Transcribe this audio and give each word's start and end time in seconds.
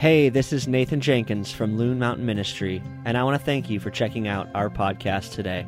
Hey, 0.00 0.30
this 0.30 0.50
is 0.54 0.66
Nathan 0.66 1.02
Jenkins 1.02 1.52
from 1.52 1.76
Loon 1.76 1.98
Mountain 1.98 2.24
Ministry, 2.24 2.82
and 3.04 3.18
I 3.18 3.22
want 3.22 3.38
to 3.38 3.44
thank 3.44 3.68
you 3.68 3.78
for 3.78 3.90
checking 3.90 4.28
out 4.28 4.48
our 4.54 4.70
podcast 4.70 5.34
today. 5.34 5.66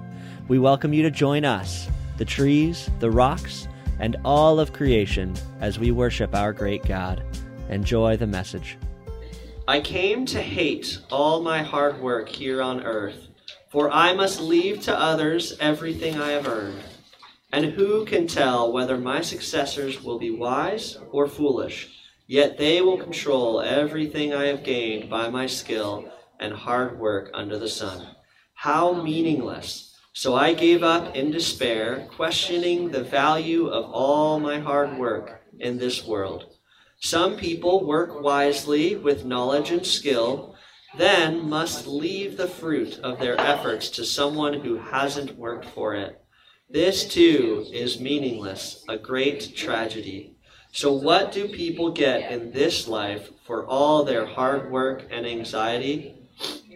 We 0.49 0.59
welcome 0.59 0.95
you 0.95 1.03
to 1.03 1.11
join 1.11 1.45
us, 1.45 1.87
the 2.17 2.25
trees, 2.25 2.89
the 2.99 3.11
rocks, 3.11 3.69
and 4.01 4.17
all 4.25 4.59
of 4.59 4.73
creation 4.73 5.35
as 5.61 5.79
we 5.79 5.91
worship 5.91 6.35
our 6.35 6.55
great 6.55 6.83
God. 6.87 7.23
Enjoy 7.69 8.17
the 8.17 8.27
message. 8.27 8.79
I 9.69 9.81
came 9.81 10.25
to 10.25 10.41
hate 10.41 11.01
all 11.11 11.43
my 11.43 11.63
hard 11.63 12.01
work 12.01 12.31
here 12.31 12.63
on 12.63 12.83
earth, 12.85 13.29
for 13.69 13.91
I 13.91 14.15
must 14.15 14.41
leave 14.41 14.81
to 14.85 14.99
others 14.99 15.59
everything 15.61 16.19
I 16.19 16.31
have 16.31 16.49
earned. 16.49 16.81
And 17.53 17.67
who 17.67 18.07
can 18.07 18.27
tell 18.27 18.73
whether 18.73 18.97
my 18.97 19.21
successors 19.21 20.03
will 20.03 20.19
be 20.19 20.31
wise 20.31 20.97
or 21.11 21.29
foolish? 21.29 22.02
Yet 22.27 22.59
they 22.59 22.81
will 22.81 22.99
control 22.99 23.61
everything 23.61 24.33
I 24.33 24.47
have 24.47 24.65
gained 24.65 25.11
by 25.11 25.29
my 25.29 25.47
skill 25.47 26.11
and 26.39 26.53
hard 26.53 26.99
work 26.99 27.31
under 27.35 27.59
the 27.59 27.69
sun. 27.69 28.07
How 28.55 28.93
meaningless! 28.93 29.95
So 30.15 30.35
I 30.35 30.53
gave 30.53 30.83
up 30.83 31.17
in 31.17 31.31
despair, 31.31 32.07
questioning 32.15 32.91
the 32.91 33.03
value 33.03 33.69
of 33.69 33.91
all 33.91 34.39
my 34.39 34.59
hard 34.61 34.99
work 34.99 35.43
in 35.59 35.79
this 35.79 36.07
world. 36.07 36.47
Some 37.01 37.37
people 37.37 37.85
work 37.85 38.21
wisely 38.21 38.95
with 38.95 39.25
knowledge 39.25 39.71
and 39.71 39.85
skill, 39.85 40.55
then 40.99 41.49
must 41.49 41.87
leave 41.87 42.37
the 42.37 42.47
fruit 42.47 43.01
of 43.01 43.19
their 43.19 43.41
efforts 43.41 43.89
to 43.91 44.05
someone 44.05 44.61
who 44.61 44.77
hasn't 44.77 45.39
worked 45.39 45.65
for 45.65 45.95
it. 45.95 46.23
This 46.69 47.05
too 47.07 47.67
is 47.73 47.99
meaningless, 47.99 48.85
a 48.89 48.99
great 48.99 49.57
tragedy. 49.57 50.37
So, 50.75 50.91
what 50.91 51.33
do 51.33 51.49
people 51.49 51.91
get 51.93 52.33
in 52.33 52.51
this 52.51 52.89
life 52.89 53.29
for 53.45 53.67
all 53.67 54.05
their 54.05 54.25
hard 54.25 54.73
work 54.73 55.07
and 55.11 55.27
anxiety? 55.27 56.15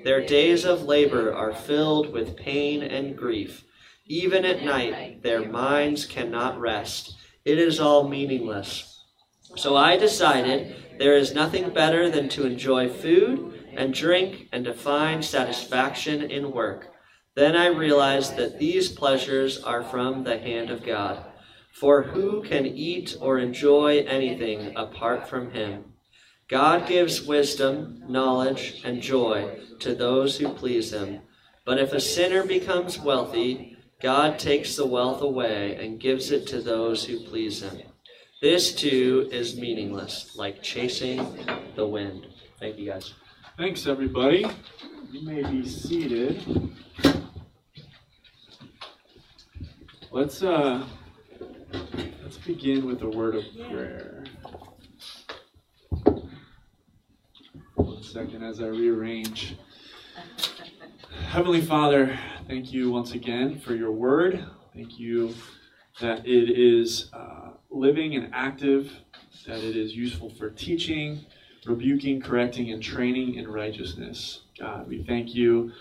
Their 0.04 0.24
days 0.24 0.66
of 0.66 0.82
labor 0.82 1.32
are 1.32 1.54
filled 1.54 2.12
with 2.12 2.36
pain 2.36 2.82
and 2.82 3.16
grief. 3.16 3.64
Even 4.06 4.44
at 4.44 4.62
night, 4.62 5.22
their 5.22 5.48
minds 5.48 6.04
cannot 6.04 6.60
rest. 6.60 7.16
It 7.46 7.58
is 7.58 7.80
all 7.80 8.06
meaningless. 8.06 9.02
So 9.56 9.76
I 9.76 9.96
decided 9.96 10.76
there 10.98 11.16
is 11.16 11.34
nothing 11.34 11.70
better 11.70 12.10
than 12.10 12.28
to 12.30 12.46
enjoy 12.46 12.90
food 12.90 13.64
and 13.72 13.94
drink 13.94 14.50
and 14.52 14.66
to 14.66 14.74
find 14.74 15.24
satisfaction 15.24 16.30
in 16.30 16.52
work. 16.52 16.92
Then 17.34 17.56
I 17.56 17.68
realized 17.68 18.36
that 18.36 18.58
these 18.58 18.92
pleasures 18.92 19.62
are 19.62 19.82
from 19.82 20.22
the 20.22 20.38
hand 20.38 20.68
of 20.68 20.84
God. 20.84 21.24
For 21.80 22.04
who 22.04 22.42
can 22.42 22.64
eat 22.64 23.18
or 23.20 23.38
enjoy 23.38 23.98
anything 24.08 24.74
apart 24.76 25.28
from 25.28 25.50
Him? 25.50 25.92
God 26.48 26.88
gives 26.88 27.26
wisdom, 27.26 28.02
knowledge, 28.08 28.80
and 28.82 29.02
joy 29.02 29.58
to 29.80 29.94
those 29.94 30.38
who 30.38 30.54
please 30.54 30.94
Him. 30.94 31.20
But 31.66 31.78
if 31.78 31.92
a 31.92 32.00
sinner 32.00 32.46
becomes 32.46 32.98
wealthy, 32.98 33.76
God 34.00 34.38
takes 34.38 34.74
the 34.74 34.86
wealth 34.86 35.20
away 35.20 35.76
and 35.76 36.00
gives 36.00 36.30
it 36.30 36.46
to 36.46 36.62
those 36.62 37.04
who 37.04 37.20
please 37.20 37.62
Him. 37.62 37.82
This 38.40 38.74
too 38.74 39.28
is 39.30 39.58
meaningless, 39.58 40.34
like 40.34 40.62
chasing 40.62 41.26
the 41.74 41.86
wind. 41.86 42.26
Thank 42.58 42.78
you 42.78 42.90
guys. 42.90 43.12
Thanks, 43.58 43.86
everybody. 43.86 44.46
You 45.10 45.26
may 45.26 45.42
be 45.42 45.68
seated. 45.68 46.72
Let's 50.10 50.42
uh, 50.42 50.86
let's 51.72 52.38
begin 52.44 52.86
with 52.86 53.02
a 53.02 53.08
word 53.08 53.34
of 53.34 53.44
prayer. 53.68 54.24
One 57.74 58.02
second 58.02 58.42
as 58.42 58.60
I 58.60 58.66
rearrange. 58.66 59.56
Heavenly 61.28 61.60
Father, 61.60 62.18
thank 62.48 62.72
you 62.72 62.90
once 62.90 63.12
again 63.12 63.58
for 63.58 63.74
your 63.74 63.92
word. 63.92 64.44
Thank 64.74 64.98
you 64.98 65.34
that 66.00 66.26
it 66.26 66.50
is 66.50 67.08
uh, 67.12 67.50
living 67.70 68.14
and 68.14 68.30
active, 68.32 68.92
that 69.46 69.58
it 69.58 69.76
is 69.76 69.94
useful 69.94 70.30
for 70.30 70.50
teaching, 70.50 71.24
rebuking, 71.66 72.20
correcting, 72.20 72.70
and 72.72 72.82
training 72.82 73.34
in 73.34 73.48
righteousness. 73.48 74.42
God, 74.58 74.88
we 74.88 75.02
thank 75.02 75.34
you 75.34 75.72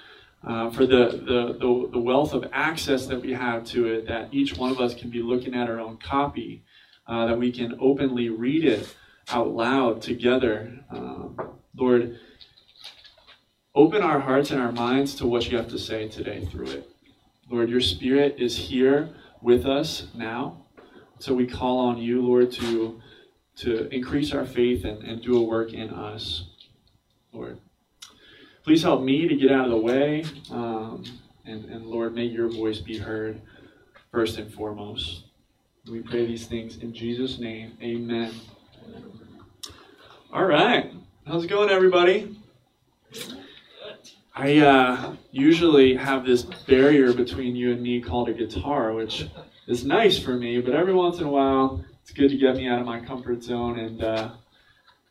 uh, 0.45 0.69
for 0.69 0.85
the, 0.85 1.07
the, 1.25 1.57
the, 1.59 1.89
the, 1.93 1.99
wealth 1.99 2.33
of 2.33 2.45
access 2.53 3.07
that 3.07 3.19
we 3.19 3.33
have 3.33 3.65
to 3.65 3.87
it, 3.87 4.07
that 4.07 4.31
each 4.31 4.55
one 4.57 4.69
of 4.69 4.79
us 4.79 4.93
can 4.93 5.09
be 5.09 5.21
looking 5.21 5.55
at 5.55 5.69
our 5.69 5.79
own 5.79 5.97
copy, 5.97 6.63
uh, 7.07 7.25
that 7.25 7.37
we 7.37 7.51
can 7.51 7.75
openly 7.79 8.29
read 8.29 8.63
it 8.63 8.95
out 9.29 9.49
loud 9.49 10.01
together. 10.03 10.71
Um, 10.91 11.35
Lord, 11.75 12.19
open 13.73 14.03
our 14.03 14.19
hearts 14.19 14.51
and 14.51 14.61
our 14.61 14.71
minds 14.71 15.15
to 15.15 15.25
what 15.25 15.49
you 15.49 15.57
have 15.57 15.69
to 15.69 15.79
say 15.79 16.07
today 16.07 16.45
through 16.45 16.67
it. 16.67 16.89
Lord, 17.49 17.69
your 17.69 17.81
spirit 17.81 18.35
is 18.37 18.55
here 18.55 19.09
with 19.41 19.65
us 19.65 20.07
now. 20.13 20.65
So 21.19 21.33
we 21.33 21.47
call 21.47 21.79
on 21.79 21.97
you, 21.97 22.21
Lord, 22.21 22.51
to, 22.53 23.01
to 23.57 23.87
increase 23.93 24.31
our 24.31 24.45
faith 24.45 24.85
and, 24.85 25.01
and 25.03 25.23
do 25.23 25.37
a 25.37 25.43
work 25.43 25.73
in 25.73 25.89
us, 25.89 26.49
Lord. 27.31 27.57
Please 28.65 28.81
help 28.81 29.03
me 29.03 29.27
to 29.27 29.35
get 29.35 29.51
out 29.51 29.65
of 29.65 29.71
the 29.71 29.77
way. 29.77 30.25
Um, 30.49 31.03
and, 31.45 31.65
and 31.65 31.85
Lord, 31.85 32.15
may 32.15 32.25
your 32.25 32.49
voice 32.49 32.79
be 32.79 32.97
heard 32.97 33.39
first 34.11 34.39
and 34.39 34.51
foremost. 34.51 35.25
We 35.87 35.99
pray 35.99 36.25
these 36.25 36.47
things 36.47 36.77
in 36.77 36.91
Jesus' 36.91 37.37
name. 37.37 37.77
Amen. 37.83 38.33
All 40.33 40.45
right. 40.45 40.91
How's 41.27 41.43
it 41.43 41.47
going, 41.47 41.69
everybody? 41.69 42.35
I 44.33 44.57
uh, 44.57 45.15
usually 45.31 45.95
have 45.95 46.25
this 46.25 46.41
barrier 46.41 47.13
between 47.13 47.55
you 47.55 47.71
and 47.71 47.83
me 47.83 48.01
called 48.01 48.29
a 48.29 48.33
guitar, 48.33 48.93
which 48.93 49.27
is 49.67 49.85
nice 49.85 50.17
for 50.17 50.33
me, 50.33 50.59
but 50.59 50.73
every 50.73 50.95
once 50.95 51.19
in 51.19 51.25
a 51.25 51.29
while, 51.29 51.85
it's 52.01 52.11
good 52.11 52.31
to 52.31 52.37
get 52.37 52.55
me 52.55 52.67
out 52.67 52.79
of 52.79 52.87
my 52.87 52.99
comfort 52.99 53.43
zone 53.43 53.77
and, 53.77 54.03
uh, 54.03 54.31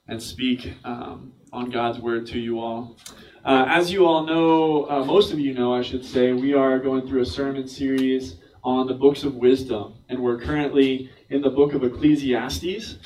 and 0.09 0.23
speak 0.23 0.75
um, 0.85 1.33
on 1.53 1.71
God's 1.71 1.99
word 1.99 2.27
to 2.29 2.39
you 2.39 2.61
all. 2.61 2.97
Uh, 3.45 3.67
as 3.69 3.93
you 3.93 4.07
all 4.07 4.25
know, 4.25 4.89
uh, 4.89 5.05
most 5.05 5.33
of 5.33 5.39
you 5.39 5.55
know, 5.55 5.75
I 5.75 5.83
should 5.83 6.05
say, 6.05 6.33
we 6.33 6.55
are 6.55 6.79
going 6.79 7.07
through 7.07 7.23
a 7.23 7.27
sermon 7.27 7.69
series 7.69 8.37
on 8.63 8.87
the 8.87 8.95
books 8.95 9.23
of 9.23 9.35
wisdom, 9.35 9.95
and 10.09 10.21
we're 10.21 10.41
currently 10.41 11.11
in 11.29 11.43
the 11.43 11.51
book 11.51 11.75
of 11.75 11.85
Ecclesiastes. 11.85 12.97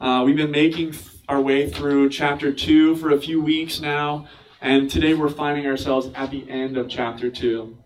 Uh, 0.00 0.22
we've 0.24 0.36
been 0.36 0.50
making 0.50 0.94
our 1.28 1.40
way 1.40 1.68
through 1.68 2.08
chapter 2.10 2.52
2 2.52 2.96
for 2.96 3.10
a 3.10 3.20
few 3.20 3.42
weeks 3.42 3.80
now, 3.80 4.28
and 4.60 4.88
today 4.88 5.14
we're 5.14 5.28
finding 5.28 5.66
ourselves 5.66 6.10
at 6.14 6.30
the 6.30 6.48
end 6.48 6.76
of 6.76 6.88
chapter 6.88 7.30
2. 7.30 7.76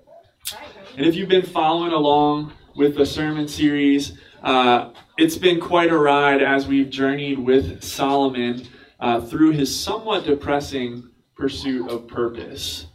And 0.96 1.06
if 1.06 1.14
you've 1.14 1.28
been 1.28 1.46
following 1.46 1.92
along 1.92 2.52
with 2.76 2.96
the 2.96 3.06
sermon 3.06 3.48
series, 3.48 4.12
uh, 4.42 4.90
it's 5.18 5.36
been 5.36 5.60
quite 5.60 5.90
a 5.90 5.98
ride 5.98 6.42
as 6.42 6.66
we've 6.66 6.90
journeyed 6.90 7.38
with 7.38 7.82
Solomon 7.82 8.66
uh, 8.98 9.20
through 9.20 9.52
his 9.52 9.74
somewhat 9.74 10.24
depressing 10.24 11.10
pursuit 11.36 11.90
of 11.90 12.06
purpose. 12.08 12.86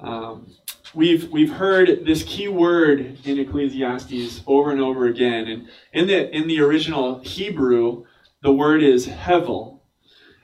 Um, 0.00 0.54
we've 0.94 1.30
we've 1.30 1.52
heard 1.52 2.04
this 2.04 2.22
key 2.22 2.48
word 2.48 3.18
in 3.24 3.38
Ecclesiastes 3.38 4.42
over 4.46 4.70
and 4.70 4.80
over 4.80 5.06
again, 5.06 5.48
and 5.48 5.68
in 5.92 6.06
the 6.06 6.34
in 6.34 6.46
the 6.46 6.60
original 6.60 7.20
Hebrew, 7.20 8.04
the 8.42 8.52
word 8.52 8.82
is 8.82 9.06
hevel, 9.06 9.80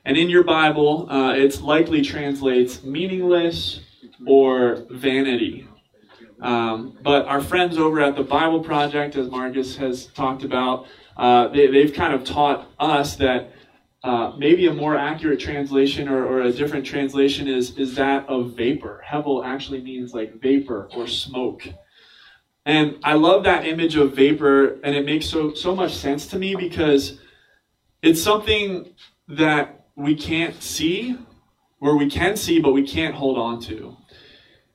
and 0.05 0.17
in 0.17 0.29
your 0.29 0.43
Bible, 0.43 1.09
uh, 1.09 1.33
it's 1.33 1.61
likely 1.61 2.01
translates 2.01 2.83
meaningless 2.83 3.79
or 4.25 4.85
vanity. 4.89 5.67
Um, 6.41 6.97
but 7.01 7.25
our 7.25 7.41
friends 7.41 7.77
over 7.77 7.99
at 7.99 8.15
the 8.15 8.23
Bible 8.23 8.63
Project, 8.63 9.15
as 9.15 9.29
Marcus 9.29 9.75
has 9.77 10.07
talked 10.07 10.43
about, 10.43 10.87
uh, 11.15 11.47
they, 11.47 11.67
they've 11.67 11.93
kind 11.93 12.13
of 12.13 12.23
taught 12.23 12.69
us 12.79 13.15
that 13.15 13.53
uh, 14.03 14.31
maybe 14.37 14.67
a 14.67 14.73
more 14.73 14.95
accurate 14.95 15.39
translation 15.39 16.07
or, 16.07 16.23
or, 16.25 16.41
a 16.41 16.51
different 16.51 16.85
translation 16.85 17.47
is, 17.47 17.75
is 17.77 17.95
that 17.95 18.27
of 18.29 18.53
vapor. 18.53 19.03
Hevel 19.05 19.43
actually 19.43 19.81
means 19.81 20.13
like 20.13 20.39
vapor 20.39 20.87
or 20.95 21.07
smoke. 21.07 21.67
And 22.65 22.97
I 23.03 23.13
love 23.13 23.43
that 23.45 23.65
image 23.65 23.95
of 23.95 24.13
vapor, 24.13 24.79
and 24.83 24.95
it 24.95 25.05
makes 25.05 25.25
so, 25.25 25.53
so 25.55 25.75
much 25.75 25.95
sense 25.95 26.27
to 26.27 26.37
me 26.37 26.55
because 26.55 27.19
it's 28.01 28.21
something 28.21 28.93
that 29.27 29.87
we 29.95 30.15
can't 30.15 30.61
see, 30.61 31.17
or 31.81 31.97
we 31.97 32.09
can 32.09 32.37
see, 32.37 32.59
but 32.59 32.73
we 32.73 32.85
can't 32.85 33.15
hold 33.15 33.37
on 33.37 33.59
to. 33.61 33.97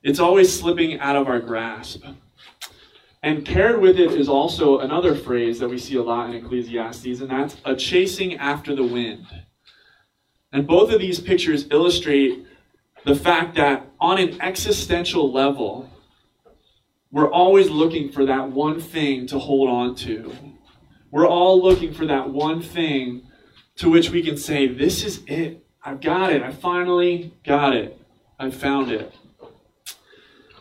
It's 0.03 0.19
always 0.19 0.53
slipping 0.53 0.99
out 0.99 1.15
of 1.15 1.27
our 1.27 1.39
grasp. 1.39 2.03
And 3.23 3.45
paired 3.45 3.79
with 3.79 3.97
it 3.97 4.11
is 4.11 4.27
also 4.27 4.79
another 4.79 5.15
phrase 5.15 5.59
that 5.59 5.69
we 5.69 5.77
see 5.77 5.95
a 5.95 6.03
lot 6.03 6.29
in 6.29 6.35
Ecclesiastes, 6.35 7.21
and 7.21 7.29
that's 7.29 7.55
a 7.63 7.73
chasing 7.73 8.35
after 8.35 8.75
the 8.75 8.83
wind. 8.83 9.25
And 10.51 10.67
both 10.67 10.91
of 10.91 10.99
these 10.99 11.21
pictures 11.21 11.67
illustrate 11.71 12.45
the 13.05 13.15
fact 13.15 13.55
that 13.55 13.87
on 13.99 14.19
an 14.19 14.41
existential 14.41 15.31
level, 15.31 15.89
we're 17.09 17.31
always 17.31 17.69
looking 17.69 18.11
for 18.11 18.25
that 18.25 18.51
one 18.51 18.81
thing 18.81 19.25
to 19.27 19.39
hold 19.39 19.69
on 19.69 19.95
to. 19.95 20.35
We're 21.11 21.27
all 21.27 21.61
looking 21.61 21.93
for 21.93 22.05
that 22.07 22.29
one 22.29 22.61
thing 22.61 23.23
to 23.77 23.89
which 23.89 24.09
we 24.09 24.21
can 24.21 24.35
say, 24.35 24.67
This 24.67 25.03
is 25.05 25.21
it. 25.27 25.65
I've 25.81 26.01
got 26.01 26.33
it. 26.33 26.41
I 26.41 26.51
finally 26.51 27.33
got 27.45 27.73
it. 27.73 27.99
I 28.37 28.49
found 28.49 28.91
it. 28.91 29.13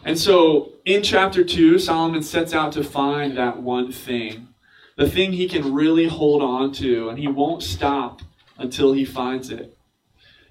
And 0.05 0.19
so 0.19 0.73
in 0.85 1.03
chapter 1.03 1.45
2, 1.45 1.79
Solomon 1.79 2.23
sets 2.23 2.53
out 2.53 2.73
to 2.73 2.83
find 2.83 3.37
that 3.37 3.63
one 3.63 3.93
thing, 3.93 4.49
the 4.97 5.09
thing 5.09 5.33
he 5.33 5.49
can 5.49 5.73
really 5.73 6.09
hold 6.09 6.43
on 6.43 6.73
to, 6.75 7.09
and 7.09 7.19
he 7.19 7.29
won't 7.29 7.63
stop 7.63 8.21
until 8.59 8.93
he 8.93 9.05
finds 9.05 9.51
it. 9.51 9.77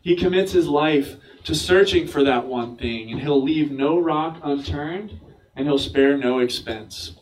He 0.01 0.15
commits 0.15 0.51
his 0.51 0.68
life 0.68 1.18
to 1.44 1.53
searching 1.53 2.07
for 2.07 2.24
that 2.24 2.45
one 2.45 2.77
thing, 2.77 3.12
and 3.12 3.21
he'll 3.21 3.42
leave 3.42 3.71
no 3.71 4.00
rock 4.00 4.39
unturned, 4.44 5.19
and 5.56 5.68
he'll 5.68 5.77
spare 5.77 6.18
no 6.18 6.39
expense. 6.39 7.13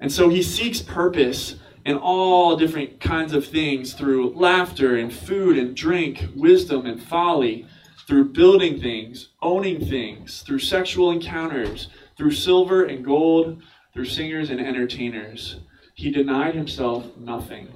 And 0.00 0.12
so 0.12 0.28
he 0.28 0.42
seeks 0.42 0.80
purpose 0.80 1.56
in 1.84 1.96
all 1.96 2.56
different 2.56 3.00
kinds 3.00 3.32
of 3.32 3.46
things 3.46 3.94
through 3.94 4.34
laughter 4.34 4.96
and 4.96 5.12
food 5.12 5.56
and 5.56 5.74
drink, 5.74 6.28
wisdom 6.34 6.86
and 6.86 7.02
folly, 7.02 7.66
through 8.08 8.24
building 8.24 8.80
things, 8.80 9.28
owning 9.42 9.84
things, 9.84 10.40
through 10.40 10.58
sexual 10.58 11.10
encounters, 11.10 11.88
through 12.16 12.30
silver 12.30 12.84
and 12.84 13.04
gold, 13.04 13.62
through 13.92 14.06
singers 14.06 14.48
and 14.48 14.58
entertainers. 14.58 15.60
He 15.94 16.10
denied 16.10 16.54
himself 16.54 17.14
nothing. 17.18 17.68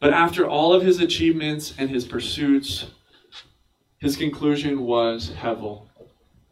But 0.00 0.12
after 0.12 0.48
all 0.48 0.74
of 0.74 0.82
his 0.82 0.98
achievements 0.98 1.74
and 1.78 1.88
his 1.88 2.06
pursuits, 2.06 2.86
his 3.98 4.16
conclusion 4.16 4.82
was 4.82 5.30
hevel, 5.30 5.86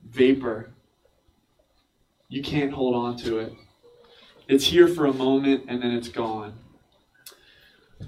vapor. 0.08 0.72
You 2.28 2.44
can't 2.44 2.72
hold 2.72 2.94
on 2.94 3.16
to 3.18 3.40
it. 3.40 3.52
It's 4.46 4.66
here 4.66 4.86
for 4.86 5.06
a 5.06 5.12
moment 5.12 5.64
and 5.66 5.82
then 5.82 5.90
it's 5.90 6.08
gone. 6.08 6.54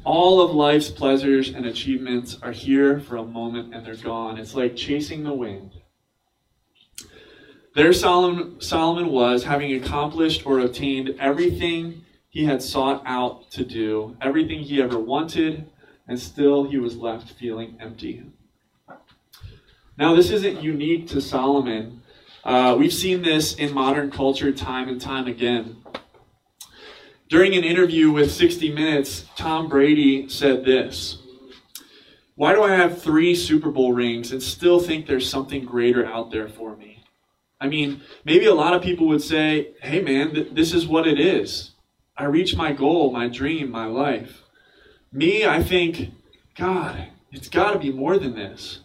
All 0.04 0.40
of 0.40 0.54
life's 0.54 0.90
pleasures 0.90 1.50
and 1.50 1.66
achievements 1.66 2.38
are 2.42 2.52
here 2.52 3.00
for 3.00 3.16
a 3.16 3.24
moment 3.24 3.74
and 3.74 3.84
they're 3.84 3.96
gone. 3.96 4.38
It's 4.38 4.54
like 4.54 4.76
chasing 4.76 5.24
the 5.24 5.34
wind. 5.34 5.72
There 7.74 7.92
Solomon, 7.92 9.10
was, 9.12 9.44
having 9.44 9.72
accomplished 9.74 10.44
or 10.44 10.60
obtained 10.60 11.14
everything 11.20 12.04
he 12.28 12.44
had 12.44 12.62
sought 12.62 13.02
out 13.06 13.50
to 13.52 13.64
do, 13.64 14.16
everything 14.20 14.60
he 14.60 14.82
ever 14.82 14.98
wanted, 14.98 15.68
and 16.08 16.18
still 16.18 16.64
he 16.64 16.78
was 16.78 16.96
left 16.96 17.30
feeling 17.32 17.76
empty. 17.80 18.24
Now, 19.96 20.14
this 20.14 20.30
isn't 20.30 20.62
unique 20.62 21.08
to 21.08 21.20
Solomon. 21.20 22.02
Uh, 22.44 22.76
we've 22.78 22.92
seen 22.92 23.22
this 23.22 23.54
in 23.54 23.74
modern 23.74 24.10
culture 24.10 24.52
time 24.52 24.88
and 24.88 25.00
time 25.00 25.26
again. 25.26 25.76
During 27.28 27.54
an 27.54 27.64
interview 27.64 28.10
with 28.10 28.32
60 28.32 28.72
Minutes, 28.72 29.26
Tom 29.36 29.68
Brady 29.68 30.30
said 30.30 30.64
this 30.64 31.18
Why 32.36 32.54
do 32.54 32.62
I 32.62 32.74
have 32.74 33.02
three 33.02 33.34
Super 33.34 33.70
Bowl 33.70 33.92
rings 33.92 34.32
and 34.32 34.42
still 34.42 34.80
think 34.80 35.06
there's 35.06 35.28
something 35.28 35.66
greater 35.66 36.06
out 36.06 36.30
there 36.30 36.48
for 36.48 36.74
me? 36.74 37.04
I 37.60 37.68
mean, 37.68 38.00
maybe 38.24 38.46
a 38.46 38.54
lot 38.54 38.72
of 38.72 38.82
people 38.82 39.08
would 39.08 39.22
say, 39.22 39.74
hey 39.82 40.00
man, 40.00 40.32
th- 40.32 40.48
this 40.52 40.72
is 40.72 40.86
what 40.86 41.06
it 41.06 41.20
is. 41.20 41.72
I 42.16 42.24
reached 42.24 42.56
my 42.56 42.72
goal, 42.72 43.12
my 43.12 43.28
dream, 43.28 43.70
my 43.70 43.86
life. 43.86 44.42
Me, 45.12 45.44
I 45.44 45.62
think, 45.62 46.12
God, 46.56 47.08
it's 47.30 47.48
got 47.48 47.72
to 47.72 47.78
be 47.78 47.92
more 47.92 48.16
than 48.16 48.36
this. 48.36 48.80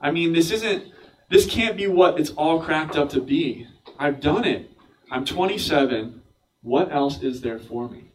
I 0.00 0.12
mean, 0.12 0.32
this 0.32 0.50
isn't, 0.50 0.84
this 1.28 1.46
can't 1.46 1.76
be 1.76 1.88
what 1.88 2.18
it's 2.18 2.30
all 2.30 2.62
cracked 2.62 2.96
up 2.96 3.10
to 3.10 3.20
be. 3.20 3.66
I've 3.98 4.20
done 4.20 4.44
it. 4.44 4.70
I'm 5.10 5.26
27. 5.26 6.21
What 6.62 6.92
else 6.92 7.22
is 7.22 7.40
there 7.40 7.58
for 7.58 7.88
me? 7.88 8.10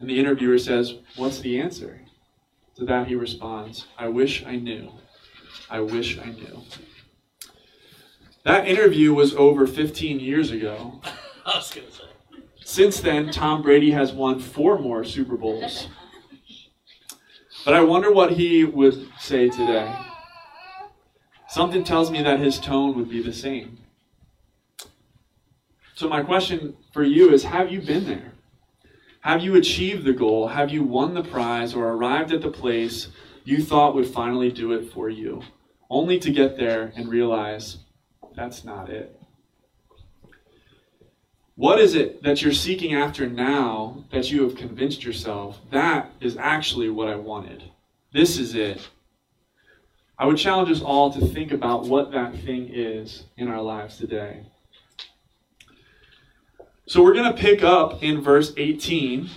And 0.00 0.10
the 0.10 0.18
interviewer 0.18 0.58
says, 0.58 0.96
What's 1.16 1.40
the 1.40 1.60
answer? 1.60 2.00
To 2.76 2.84
that 2.86 3.06
he 3.06 3.14
responds, 3.14 3.86
I 3.96 4.08
wish 4.08 4.44
I 4.44 4.56
knew. 4.56 4.90
I 5.70 5.80
wish 5.80 6.18
I 6.18 6.26
knew. 6.26 6.62
That 8.44 8.66
interview 8.66 9.14
was 9.14 9.34
over 9.34 9.66
15 9.66 10.18
years 10.18 10.50
ago. 10.50 11.00
I 11.46 11.56
was 11.56 11.72
going 11.72 11.86
to 11.86 11.92
say. 11.92 12.02
Since 12.64 13.00
then, 13.00 13.30
Tom 13.30 13.62
Brady 13.62 13.90
has 13.92 14.12
won 14.12 14.40
four 14.40 14.78
more 14.78 15.04
Super 15.04 15.36
Bowls. 15.36 15.88
But 17.64 17.74
I 17.74 17.82
wonder 17.82 18.10
what 18.10 18.32
he 18.32 18.64
would 18.64 19.08
say 19.20 19.48
today. 19.48 19.94
Something 21.48 21.84
tells 21.84 22.10
me 22.10 22.22
that 22.22 22.40
his 22.40 22.58
tone 22.58 22.96
would 22.96 23.08
be 23.08 23.22
the 23.22 23.32
same. 23.32 23.78
So, 26.02 26.08
my 26.08 26.24
question 26.24 26.76
for 26.92 27.04
you 27.04 27.32
is 27.32 27.44
Have 27.44 27.70
you 27.70 27.80
been 27.80 28.06
there? 28.06 28.32
Have 29.20 29.40
you 29.40 29.54
achieved 29.54 30.04
the 30.04 30.12
goal? 30.12 30.48
Have 30.48 30.70
you 30.70 30.82
won 30.82 31.14
the 31.14 31.22
prize 31.22 31.74
or 31.74 31.90
arrived 31.90 32.32
at 32.32 32.42
the 32.42 32.50
place 32.50 33.06
you 33.44 33.62
thought 33.62 33.94
would 33.94 34.08
finally 34.08 34.50
do 34.50 34.72
it 34.72 34.92
for 34.92 35.08
you, 35.08 35.44
only 35.88 36.18
to 36.18 36.32
get 36.32 36.56
there 36.56 36.92
and 36.96 37.08
realize 37.08 37.84
that's 38.34 38.64
not 38.64 38.90
it? 38.90 39.16
What 41.54 41.78
is 41.78 41.94
it 41.94 42.24
that 42.24 42.42
you're 42.42 42.52
seeking 42.52 42.94
after 42.94 43.28
now 43.28 44.04
that 44.10 44.28
you 44.28 44.42
have 44.42 44.56
convinced 44.56 45.04
yourself 45.04 45.60
that 45.70 46.10
is 46.20 46.36
actually 46.36 46.90
what 46.90 47.06
I 47.06 47.14
wanted? 47.14 47.62
This 48.12 48.38
is 48.38 48.56
it. 48.56 48.88
I 50.18 50.26
would 50.26 50.36
challenge 50.36 50.68
us 50.68 50.82
all 50.82 51.12
to 51.12 51.24
think 51.24 51.52
about 51.52 51.84
what 51.84 52.10
that 52.10 52.34
thing 52.40 52.70
is 52.72 53.26
in 53.36 53.46
our 53.46 53.62
lives 53.62 53.98
today. 53.98 54.46
So 56.86 57.02
we're 57.02 57.14
going 57.14 57.32
to 57.32 57.40
pick 57.40 57.62
up 57.62 58.02
in 58.02 58.20
verse 58.20 58.52
18. 58.56 59.30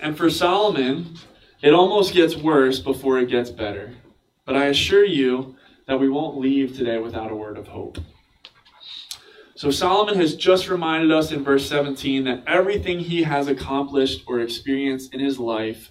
And 0.00 0.16
for 0.16 0.28
Solomon, 0.30 1.16
it 1.62 1.72
almost 1.72 2.12
gets 2.12 2.36
worse 2.36 2.80
before 2.80 3.18
it 3.18 3.28
gets 3.28 3.50
better. 3.50 3.94
But 4.44 4.56
I 4.56 4.66
assure 4.66 5.04
you 5.04 5.56
that 5.86 6.00
we 6.00 6.08
won't 6.08 6.38
leave 6.38 6.76
today 6.76 6.98
without 6.98 7.30
a 7.30 7.36
word 7.36 7.56
of 7.56 7.68
hope. 7.68 7.98
So 9.54 9.70
Solomon 9.70 10.16
has 10.16 10.34
just 10.34 10.68
reminded 10.68 11.12
us 11.12 11.32
in 11.32 11.44
verse 11.44 11.68
17 11.68 12.24
that 12.24 12.42
everything 12.46 12.98
he 12.98 13.24
has 13.24 13.46
accomplished 13.46 14.24
or 14.26 14.40
experienced 14.40 15.12
in 15.12 15.20
his 15.20 15.38
life 15.38 15.90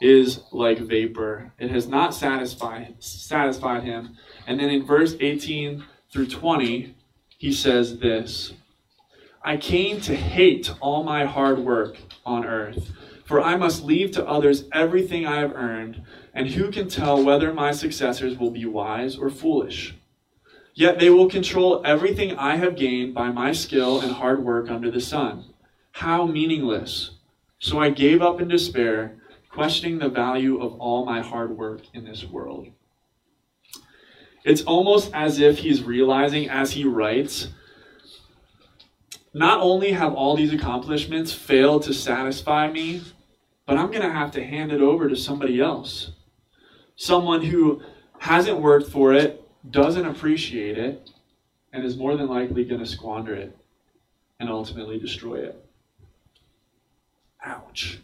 is 0.00 0.40
like 0.52 0.78
vapor. 0.78 1.52
It 1.58 1.70
has 1.70 1.88
not 1.88 2.14
satisfied 2.14 2.94
satisfied 3.00 3.82
him. 3.82 4.16
And 4.46 4.58
then 4.58 4.70
in 4.70 4.86
verse 4.86 5.16
18 5.20 5.84
through 6.12 6.28
20, 6.28 6.94
he 7.36 7.52
says 7.52 7.98
this. 7.98 8.52
I 9.42 9.56
came 9.56 10.02
to 10.02 10.14
hate 10.14 10.70
all 10.80 11.02
my 11.02 11.24
hard 11.24 11.58
work 11.60 11.96
on 12.26 12.44
earth, 12.44 12.92
for 13.24 13.40
I 13.40 13.56
must 13.56 13.84
leave 13.84 14.10
to 14.12 14.26
others 14.26 14.64
everything 14.70 15.24
I 15.26 15.40
have 15.40 15.54
earned, 15.54 16.02
and 16.34 16.46
who 16.48 16.70
can 16.70 16.88
tell 16.88 17.24
whether 17.24 17.54
my 17.54 17.72
successors 17.72 18.36
will 18.36 18.50
be 18.50 18.66
wise 18.66 19.16
or 19.16 19.30
foolish? 19.30 19.94
Yet 20.74 20.98
they 20.98 21.08
will 21.08 21.28
control 21.28 21.80
everything 21.86 22.36
I 22.36 22.56
have 22.56 22.76
gained 22.76 23.14
by 23.14 23.30
my 23.30 23.52
skill 23.52 24.00
and 24.00 24.12
hard 24.12 24.44
work 24.44 24.70
under 24.70 24.90
the 24.90 25.00
sun. 25.00 25.46
How 25.92 26.26
meaningless! 26.26 27.12
So 27.58 27.78
I 27.78 27.90
gave 27.90 28.20
up 28.20 28.42
in 28.42 28.48
despair, 28.48 29.16
questioning 29.50 29.98
the 29.98 30.08
value 30.10 30.60
of 30.60 30.78
all 30.78 31.06
my 31.06 31.22
hard 31.22 31.56
work 31.56 31.80
in 31.94 32.04
this 32.04 32.24
world. 32.24 32.68
It's 34.44 34.62
almost 34.62 35.10
as 35.14 35.40
if 35.40 35.58
he's 35.58 35.82
realizing 35.82 36.48
as 36.48 36.72
he 36.72 36.84
writes 36.84 37.48
not 39.32 39.60
only 39.60 39.92
have 39.92 40.14
all 40.14 40.36
these 40.36 40.52
accomplishments 40.52 41.32
failed 41.32 41.82
to 41.84 41.94
satisfy 41.94 42.70
me, 42.70 43.02
but 43.66 43.76
I'm 43.78 43.90
going 43.90 44.02
to 44.02 44.12
have 44.12 44.32
to 44.32 44.44
hand 44.44 44.72
it 44.72 44.80
over 44.80 45.08
to 45.08 45.16
somebody 45.16 45.60
else. 45.60 46.12
Someone 46.96 47.42
who 47.42 47.82
hasn't 48.18 48.60
worked 48.60 48.90
for 48.90 49.14
it, 49.14 49.42
doesn't 49.68 50.06
appreciate 50.06 50.78
it, 50.78 51.10
and 51.72 51.84
is 51.84 51.96
more 51.96 52.16
than 52.16 52.28
likely 52.28 52.64
going 52.64 52.80
to 52.80 52.86
squander 52.86 53.34
it 53.34 53.56
and 54.38 54.48
ultimately 54.48 54.98
destroy 54.98 55.36
it. 55.36 55.64
Ouch. 57.44 58.00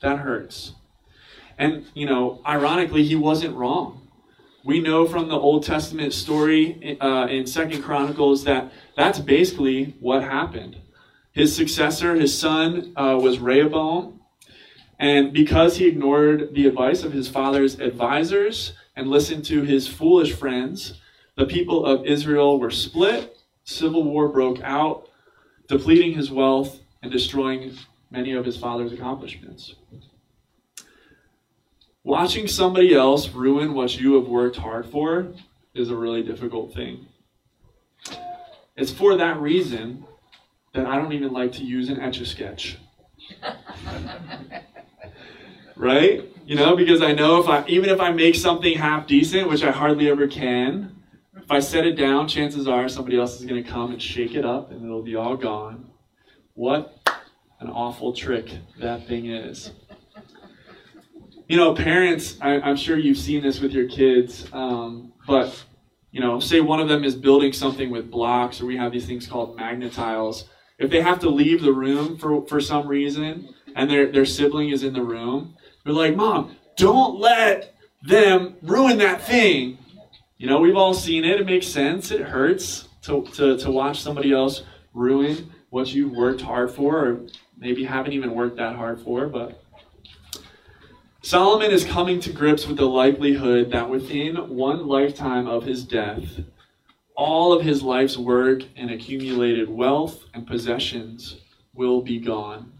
That 0.00 0.18
hurts. 0.18 0.74
And, 1.56 1.86
you 1.94 2.06
know, 2.06 2.42
ironically, 2.46 3.04
he 3.04 3.14
wasn't 3.14 3.56
wrong. 3.56 4.03
We 4.64 4.80
know 4.80 5.06
from 5.06 5.28
the 5.28 5.38
Old 5.38 5.62
Testament 5.62 6.14
story 6.14 6.98
uh, 6.98 7.26
in 7.26 7.46
Second 7.46 7.82
Chronicles 7.82 8.44
that 8.44 8.72
that's 8.96 9.18
basically 9.18 9.94
what 10.00 10.22
happened. 10.22 10.78
His 11.32 11.54
successor, 11.54 12.14
his 12.14 12.36
son, 12.36 12.94
uh, 12.96 13.18
was 13.20 13.38
Rehoboam. 13.40 14.20
And 14.98 15.34
because 15.34 15.76
he 15.76 15.86
ignored 15.86 16.54
the 16.54 16.66
advice 16.66 17.02
of 17.02 17.12
his 17.12 17.28
father's 17.28 17.78
advisors 17.78 18.72
and 18.96 19.08
listened 19.08 19.44
to 19.46 19.64
his 19.64 19.86
foolish 19.86 20.32
friends, 20.32 20.94
the 21.36 21.44
people 21.44 21.84
of 21.84 22.06
Israel 22.06 22.58
were 22.58 22.70
split, 22.70 23.36
civil 23.64 24.02
war 24.02 24.28
broke 24.28 24.62
out, 24.62 25.10
depleting 25.68 26.14
his 26.14 26.30
wealth 26.30 26.80
and 27.02 27.12
destroying 27.12 27.76
many 28.10 28.32
of 28.32 28.46
his 28.46 28.56
father's 28.56 28.92
accomplishments. 28.92 29.74
Watching 32.04 32.46
somebody 32.46 32.94
else 32.94 33.30
ruin 33.30 33.72
what 33.72 33.98
you 33.98 34.14
have 34.14 34.28
worked 34.28 34.56
hard 34.56 34.84
for 34.84 35.28
is 35.74 35.90
a 35.90 35.96
really 35.96 36.22
difficult 36.22 36.74
thing. 36.74 37.06
It's 38.76 38.92
for 38.92 39.16
that 39.16 39.40
reason 39.40 40.04
that 40.74 40.84
I 40.84 40.96
don't 40.96 41.14
even 41.14 41.32
like 41.32 41.52
to 41.52 41.64
use 41.64 41.88
an 41.88 41.98
etch 41.98 42.20
a 42.20 42.26
sketch. 42.26 42.76
right? 45.76 46.28
You 46.44 46.56
know, 46.56 46.76
because 46.76 47.00
I 47.00 47.12
know 47.12 47.40
if 47.40 47.48
I 47.48 47.64
even 47.68 47.88
if 47.88 48.00
I 48.00 48.12
make 48.12 48.34
something 48.34 48.76
half 48.76 49.06
decent, 49.06 49.48
which 49.48 49.62
I 49.62 49.70
hardly 49.70 50.10
ever 50.10 50.28
can, 50.28 50.94
if 51.36 51.50
I 51.50 51.60
set 51.60 51.86
it 51.86 51.94
down, 51.94 52.28
chances 52.28 52.68
are 52.68 52.86
somebody 52.86 53.18
else 53.18 53.40
is 53.40 53.46
going 53.46 53.64
to 53.64 53.70
come 53.70 53.92
and 53.92 54.02
shake 54.02 54.34
it 54.34 54.44
up 54.44 54.70
and 54.70 54.84
it'll 54.84 55.02
be 55.02 55.16
all 55.16 55.38
gone. 55.38 55.88
What 56.52 56.98
an 57.60 57.70
awful 57.70 58.12
trick 58.12 58.50
that 58.78 59.06
thing 59.06 59.30
is. 59.30 59.70
You 61.46 61.58
know, 61.58 61.74
parents, 61.74 62.38
I, 62.40 62.70
am 62.70 62.76
sure 62.76 62.98
you've 62.98 63.18
seen 63.18 63.42
this 63.42 63.60
with 63.60 63.72
your 63.72 63.86
kids, 63.86 64.48
um, 64.54 65.12
but, 65.26 65.62
you 66.10 66.20
know, 66.20 66.40
say 66.40 66.60
one 66.60 66.80
of 66.80 66.88
them 66.88 67.04
is 67.04 67.14
building 67.14 67.52
something 67.52 67.90
with 67.90 68.10
blocks, 68.10 68.62
or 68.62 68.66
we 68.66 68.78
have 68.78 68.92
these 68.92 69.04
things 69.04 69.26
called 69.26 69.58
magnetiles. 69.58 70.44
If 70.78 70.90
they 70.90 71.02
have 71.02 71.18
to 71.20 71.28
leave 71.28 71.60
the 71.60 71.72
room 71.72 72.16
for, 72.16 72.46
for 72.46 72.62
some 72.62 72.88
reason 72.88 73.54
and 73.76 73.90
their, 73.90 74.10
their 74.10 74.24
sibling 74.24 74.70
is 74.70 74.84
in 74.84 74.94
the 74.94 75.02
room, 75.02 75.54
they're 75.84 75.92
like, 75.92 76.16
Mom, 76.16 76.56
don't 76.76 77.20
let 77.20 77.74
them 78.02 78.56
ruin 78.62 78.96
that 78.98 79.20
thing. 79.20 79.76
You 80.38 80.46
know, 80.46 80.60
we've 80.60 80.76
all 80.76 80.94
seen 80.94 81.24
it. 81.24 81.40
It 81.40 81.46
makes 81.46 81.66
sense. 81.66 82.10
It 82.10 82.22
hurts 82.22 82.88
to, 83.02 83.22
to, 83.34 83.58
to 83.58 83.70
watch 83.70 84.00
somebody 84.00 84.32
else 84.32 84.62
ruin 84.94 85.52
what 85.68 85.92
you've 85.92 86.12
worked 86.12 86.40
hard 86.40 86.70
for, 86.70 87.06
or 87.06 87.20
maybe 87.58 87.84
haven't 87.84 88.12
even 88.12 88.34
worked 88.34 88.56
that 88.56 88.76
hard 88.76 89.00
for. 89.00 89.26
But 89.26 89.60
Solomon 91.24 91.70
is 91.70 91.86
coming 91.86 92.20
to 92.20 92.30
grips 92.30 92.66
with 92.66 92.76
the 92.76 92.84
likelihood 92.84 93.70
that 93.70 93.88
within 93.88 94.36
one 94.54 94.86
lifetime 94.86 95.46
of 95.46 95.64
his 95.64 95.82
death, 95.82 96.22
all 97.16 97.54
of 97.54 97.64
his 97.64 97.82
life's 97.82 98.18
work 98.18 98.62
and 98.76 98.90
accumulated 98.90 99.70
wealth 99.70 100.22
and 100.34 100.46
possessions 100.46 101.38
will 101.72 102.02
be 102.02 102.20
gone. 102.20 102.78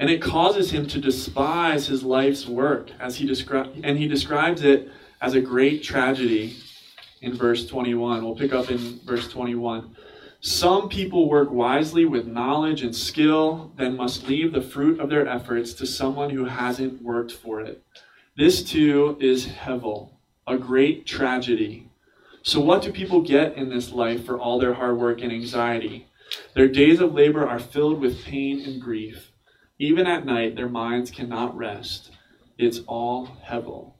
And 0.00 0.10
it 0.10 0.20
causes 0.20 0.72
him 0.72 0.88
to 0.88 1.00
despise 1.00 1.86
his 1.86 2.02
life's 2.02 2.48
work 2.48 2.90
as 2.98 3.14
he 3.14 3.24
descri- 3.28 3.82
and 3.84 3.96
he 3.96 4.08
describes 4.08 4.64
it 4.64 4.90
as 5.20 5.34
a 5.34 5.40
great 5.40 5.84
tragedy 5.84 6.56
in 7.20 7.34
verse 7.34 7.68
21. 7.68 8.24
We'll 8.24 8.34
pick 8.34 8.52
up 8.52 8.68
in 8.68 8.98
verse 9.04 9.28
21. 9.28 9.94
Some 10.40 10.88
people 10.88 11.28
work 11.28 11.50
wisely 11.50 12.04
with 12.04 12.28
knowledge 12.28 12.82
and 12.82 12.94
skill, 12.94 13.72
then 13.76 13.96
must 13.96 14.28
leave 14.28 14.52
the 14.52 14.62
fruit 14.62 15.00
of 15.00 15.10
their 15.10 15.26
efforts 15.26 15.72
to 15.74 15.86
someone 15.86 16.30
who 16.30 16.44
hasn't 16.44 17.02
worked 17.02 17.32
for 17.32 17.60
it. 17.60 17.82
This 18.36 18.62
too 18.62 19.16
is 19.20 19.48
Hevel, 19.48 20.10
a 20.46 20.56
great 20.56 21.06
tragedy. 21.06 21.90
So, 22.44 22.60
what 22.60 22.82
do 22.82 22.92
people 22.92 23.20
get 23.20 23.56
in 23.56 23.68
this 23.68 23.90
life 23.90 24.24
for 24.24 24.38
all 24.38 24.60
their 24.60 24.74
hard 24.74 24.96
work 24.96 25.22
and 25.22 25.32
anxiety? 25.32 26.06
Their 26.54 26.68
days 26.68 27.00
of 27.00 27.14
labor 27.14 27.44
are 27.44 27.58
filled 27.58 28.00
with 28.00 28.24
pain 28.24 28.60
and 28.60 28.80
grief. 28.80 29.32
Even 29.80 30.06
at 30.06 30.24
night, 30.24 30.54
their 30.54 30.68
minds 30.68 31.10
cannot 31.10 31.56
rest. 31.56 32.12
It's 32.56 32.78
all 32.86 33.38
Hevel. 33.44 33.94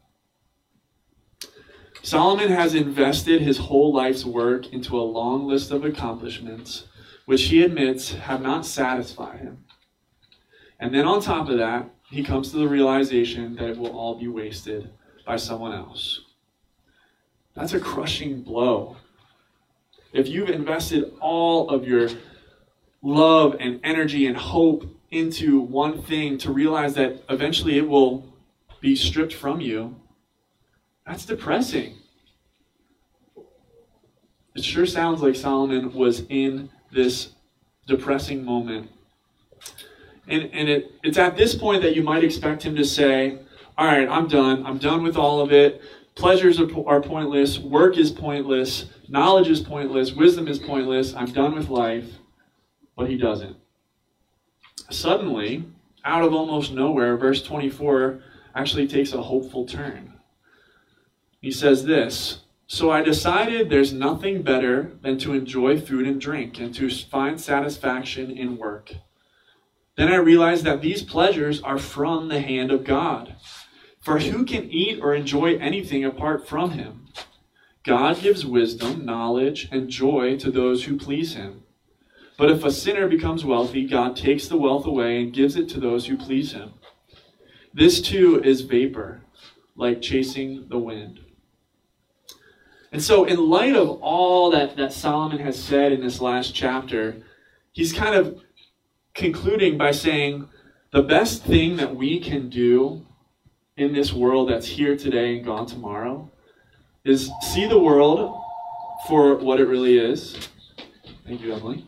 Solomon 2.08 2.48
has 2.48 2.74
invested 2.74 3.42
his 3.42 3.58
whole 3.58 3.92
life's 3.92 4.24
work 4.24 4.72
into 4.72 4.98
a 4.98 5.02
long 5.02 5.46
list 5.46 5.70
of 5.70 5.84
accomplishments, 5.84 6.84
which 7.26 7.42
he 7.48 7.62
admits 7.62 8.12
have 8.12 8.40
not 8.40 8.64
satisfied 8.64 9.40
him. 9.40 9.66
And 10.80 10.94
then 10.94 11.04
on 11.04 11.20
top 11.20 11.50
of 11.50 11.58
that, 11.58 11.90
he 12.10 12.24
comes 12.24 12.50
to 12.50 12.56
the 12.56 12.66
realization 12.66 13.56
that 13.56 13.68
it 13.68 13.76
will 13.76 13.94
all 13.94 14.18
be 14.18 14.26
wasted 14.26 14.88
by 15.26 15.36
someone 15.36 15.74
else. 15.74 16.22
That's 17.54 17.74
a 17.74 17.78
crushing 17.78 18.40
blow. 18.40 18.96
If 20.14 20.28
you've 20.28 20.48
invested 20.48 21.12
all 21.20 21.68
of 21.68 21.86
your 21.86 22.08
love 23.02 23.54
and 23.60 23.80
energy 23.84 24.26
and 24.26 24.36
hope 24.38 24.86
into 25.10 25.60
one 25.60 26.00
thing 26.00 26.38
to 26.38 26.50
realize 26.50 26.94
that 26.94 27.22
eventually 27.28 27.76
it 27.76 27.86
will 27.86 28.24
be 28.80 28.96
stripped 28.96 29.34
from 29.34 29.60
you, 29.60 29.94
that's 31.06 31.26
depressing. 31.26 31.97
It 34.58 34.64
sure 34.64 34.86
sounds 34.86 35.22
like 35.22 35.36
Solomon 35.36 35.94
was 35.94 36.24
in 36.28 36.68
this 36.90 37.28
depressing 37.86 38.44
moment. 38.44 38.90
And, 40.26 40.50
and 40.52 40.68
it, 40.68 40.90
it's 41.04 41.16
at 41.16 41.36
this 41.36 41.54
point 41.54 41.80
that 41.82 41.94
you 41.94 42.02
might 42.02 42.24
expect 42.24 42.64
him 42.64 42.74
to 42.74 42.84
say, 42.84 43.38
All 43.76 43.86
right, 43.86 44.08
I'm 44.08 44.26
done. 44.26 44.66
I'm 44.66 44.78
done 44.78 45.04
with 45.04 45.16
all 45.16 45.40
of 45.40 45.52
it. 45.52 45.80
Pleasures 46.16 46.58
are, 46.58 46.68
are 46.88 47.00
pointless. 47.00 47.60
Work 47.60 47.98
is 47.98 48.10
pointless. 48.10 48.86
Knowledge 49.08 49.46
is 49.46 49.60
pointless. 49.60 50.12
Wisdom 50.12 50.48
is 50.48 50.58
pointless. 50.58 51.14
I'm 51.14 51.30
done 51.30 51.54
with 51.54 51.68
life. 51.68 52.10
But 52.96 53.08
he 53.08 53.16
doesn't. 53.16 53.56
Suddenly, 54.90 55.66
out 56.04 56.24
of 56.24 56.34
almost 56.34 56.72
nowhere, 56.72 57.16
verse 57.16 57.44
24 57.44 58.24
actually 58.56 58.88
takes 58.88 59.12
a 59.12 59.22
hopeful 59.22 59.66
turn. 59.66 60.14
He 61.40 61.52
says 61.52 61.84
this 61.84 62.40
So 62.70 62.90
I 62.90 63.00
decided 63.00 63.70
there's 63.70 63.94
nothing 63.94 64.42
better 64.42 64.92
than 65.00 65.16
to 65.20 65.32
enjoy 65.32 65.80
food 65.80 66.06
and 66.06 66.20
drink 66.20 66.60
and 66.60 66.74
to 66.74 66.90
find 66.90 67.40
satisfaction 67.40 68.30
in 68.30 68.58
work. 68.58 68.92
Then 69.96 70.12
I 70.12 70.16
realized 70.16 70.64
that 70.64 70.82
these 70.82 71.02
pleasures 71.02 71.62
are 71.62 71.78
from 71.78 72.28
the 72.28 72.40
hand 72.40 72.70
of 72.70 72.84
God. 72.84 73.36
For 74.00 74.18
who 74.18 74.44
can 74.44 74.70
eat 74.70 75.00
or 75.00 75.14
enjoy 75.14 75.56
anything 75.56 76.04
apart 76.04 76.46
from 76.46 76.72
him? 76.72 77.06
God 77.84 78.20
gives 78.20 78.44
wisdom, 78.44 79.06
knowledge, 79.06 79.68
and 79.72 79.88
joy 79.88 80.36
to 80.36 80.50
those 80.50 80.84
who 80.84 80.98
please 80.98 81.34
him. 81.34 81.62
But 82.36 82.50
if 82.50 82.64
a 82.64 82.70
sinner 82.70 83.08
becomes 83.08 83.46
wealthy, 83.46 83.86
God 83.86 84.14
takes 84.14 84.46
the 84.46 84.58
wealth 84.58 84.84
away 84.84 85.22
and 85.22 85.32
gives 85.32 85.56
it 85.56 85.70
to 85.70 85.80
those 85.80 86.06
who 86.06 86.18
please 86.18 86.52
him. 86.52 86.74
This 87.72 88.02
too 88.02 88.42
is 88.44 88.60
vapor, 88.60 89.22
like 89.74 90.02
chasing 90.02 90.68
the 90.68 90.78
wind. 90.78 91.20
And 92.90 93.02
so, 93.02 93.24
in 93.24 93.50
light 93.50 93.76
of 93.76 94.00
all 94.02 94.50
that, 94.50 94.76
that 94.76 94.92
Solomon 94.92 95.40
has 95.40 95.62
said 95.62 95.92
in 95.92 96.00
this 96.00 96.20
last 96.20 96.54
chapter, 96.54 97.16
he's 97.72 97.92
kind 97.92 98.14
of 98.14 98.42
concluding 99.14 99.76
by 99.76 99.90
saying 99.90 100.48
the 100.90 101.02
best 101.02 101.44
thing 101.44 101.76
that 101.76 101.94
we 101.94 102.18
can 102.18 102.48
do 102.48 103.04
in 103.76 103.92
this 103.92 104.12
world 104.12 104.48
that's 104.48 104.66
here 104.66 104.96
today 104.96 105.36
and 105.36 105.44
gone 105.44 105.66
tomorrow 105.66 106.30
is 107.04 107.30
see 107.42 107.66
the 107.66 107.78
world 107.78 108.42
for 109.06 109.36
what 109.36 109.60
it 109.60 109.66
really 109.66 109.98
is. 109.98 110.48
Thank 111.26 111.42
you, 111.42 111.52
Emily. 111.52 111.84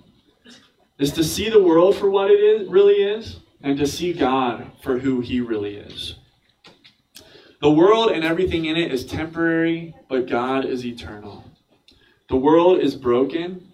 Is 0.98 1.12
to 1.12 1.24
see 1.24 1.48
the 1.48 1.62
world 1.62 1.96
for 1.96 2.10
what 2.10 2.30
it 2.30 2.40
is, 2.40 2.68
really 2.68 3.02
is 3.02 3.40
and 3.62 3.78
to 3.78 3.86
see 3.86 4.12
God 4.12 4.70
for 4.82 4.98
who 4.98 5.20
he 5.20 5.40
really 5.40 5.76
is. 5.76 6.16
The 7.60 7.70
world 7.70 8.12
and 8.12 8.24
everything 8.24 8.64
in 8.64 8.78
it 8.78 8.90
is 8.90 9.04
temporary, 9.04 9.94
but 10.08 10.26
God 10.26 10.64
is 10.64 10.86
eternal. 10.86 11.44
The 12.30 12.36
world 12.36 12.80
is 12.80 12.94
broken, 12.94 13.72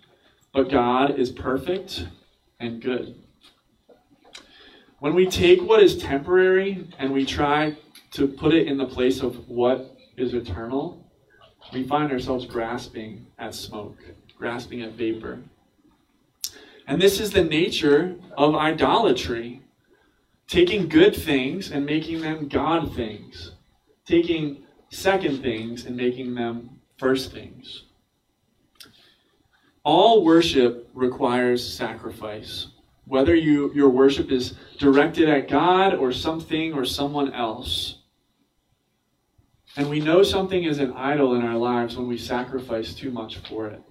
but 0.53 0.69
God 0.69 1.21
is 1.21 1.31
perfect 1.31 2.09
and 2.59 2.83
good. 2.83 3.15
When 4.99 5.15
we 5.15 5.27
take 5.27 5.63
what 5.63 5.85
is 5.85 5.97
temporary 5.97 6.89
and 6.99 7.13
we 7.13 7.25
try 7.25 7.77
to 8.13 8.27
put 8.27 8.55
it 8.55 8.67
in 8.67 8.77
the 8.77 8.87
place 8.87 9.21
of 9.21 9.49
what 9.49 9.97
is 10.17 10.35
eternal, 10.35 11.07
we 11.73 11.87
find 11.87 12.11
ourselves 12.11 12.45
grasping 12.45 13.25
at 13.39 13.55
smoke, 13.55 13.99
grasping 14.37 14.83
at 14.83 14.95
vapor. 14.95 15.39
And 16.89 17.01
this 17.01 17.21
is 17.21 17.31
the 17.31 17.45
nature 17.45 18.17
of 18.37 18.57
idolatry 18.57 19.61
taking 20.49 20.89
good 20.89 21.15
things 21.15 21.71
and 21.71 21.87
making 21.87 22.23
them 22.23 22.49
God 22.49 22.93
things 22.97 23.53
taking 24.07 24.63
second 24.91 25.43
things 25.43 25.85
and 25.85 25.97
making 25.97 26.35
them 26.35 26.71
first 26.97 27.33
things. 27.33 27.85
All 29.83 30.25
worship 30.25 30.89
requires 30.95 31.65
sacrifice. 31.67 32.69
Whether 33.05 33.37
you, 33.37 33.73
your 33.73 33.89
worship 33.89 34.33
is 34.33 34.55
directed 34.79 35.29
at 35.29 35.49
God 35.49 35.95
or 35.95 36.13
something 36.13 36.73
or 36.73 36.85
someone 36.85 37.33
else. 37.33 37.99
And 39.77 39.89
we 39.89 40.01
know 40.01 40.23
something 40.23 40.65
is 40.65 40.79
an 40.79 40.93
idol 40.95 41.35
in 41.35 41.43
our 41.43 41.57
lives 41.57 41.97
when 41.97 42.09
we 42.09 42.19
sacrifice 42.19 42.95
too 42.95 43.11
much 43.11 43.37
for 43.49 43.69
it. 43.69 43.83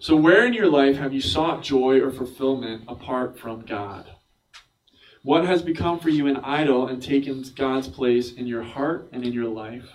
So, 0.00 0.14
where 0.14 0.46
in 0.46 0.52
your 0.52 0.70
life 0.70 0.96
have 0.96 1.12
you 1.12 1.20
sought 1.20 1.62
joy 1.62 2.00
or 2.00 2.10
fulfillment 2.10 2.84
apart 2.86 3.38
from 3.38 3.66
God? 3.66 4.15
What 5.26 5.44
has 5.44 5.60
become 5.60 5.98
for 5.98 6.08
you 6.08 6.28
an 6.28 6.36
idol 6.36 6.86
and 6.86 7.02
taken 7.02 7.44
God's 7.56 7.88
place 7.88 8.34
in 8.34 8.46
your 8.46 8.62
heart 8.62 9.08
and 9.10 9.24
in 9.24 9.32
your 9.32 9.48
life? 9.48 9.88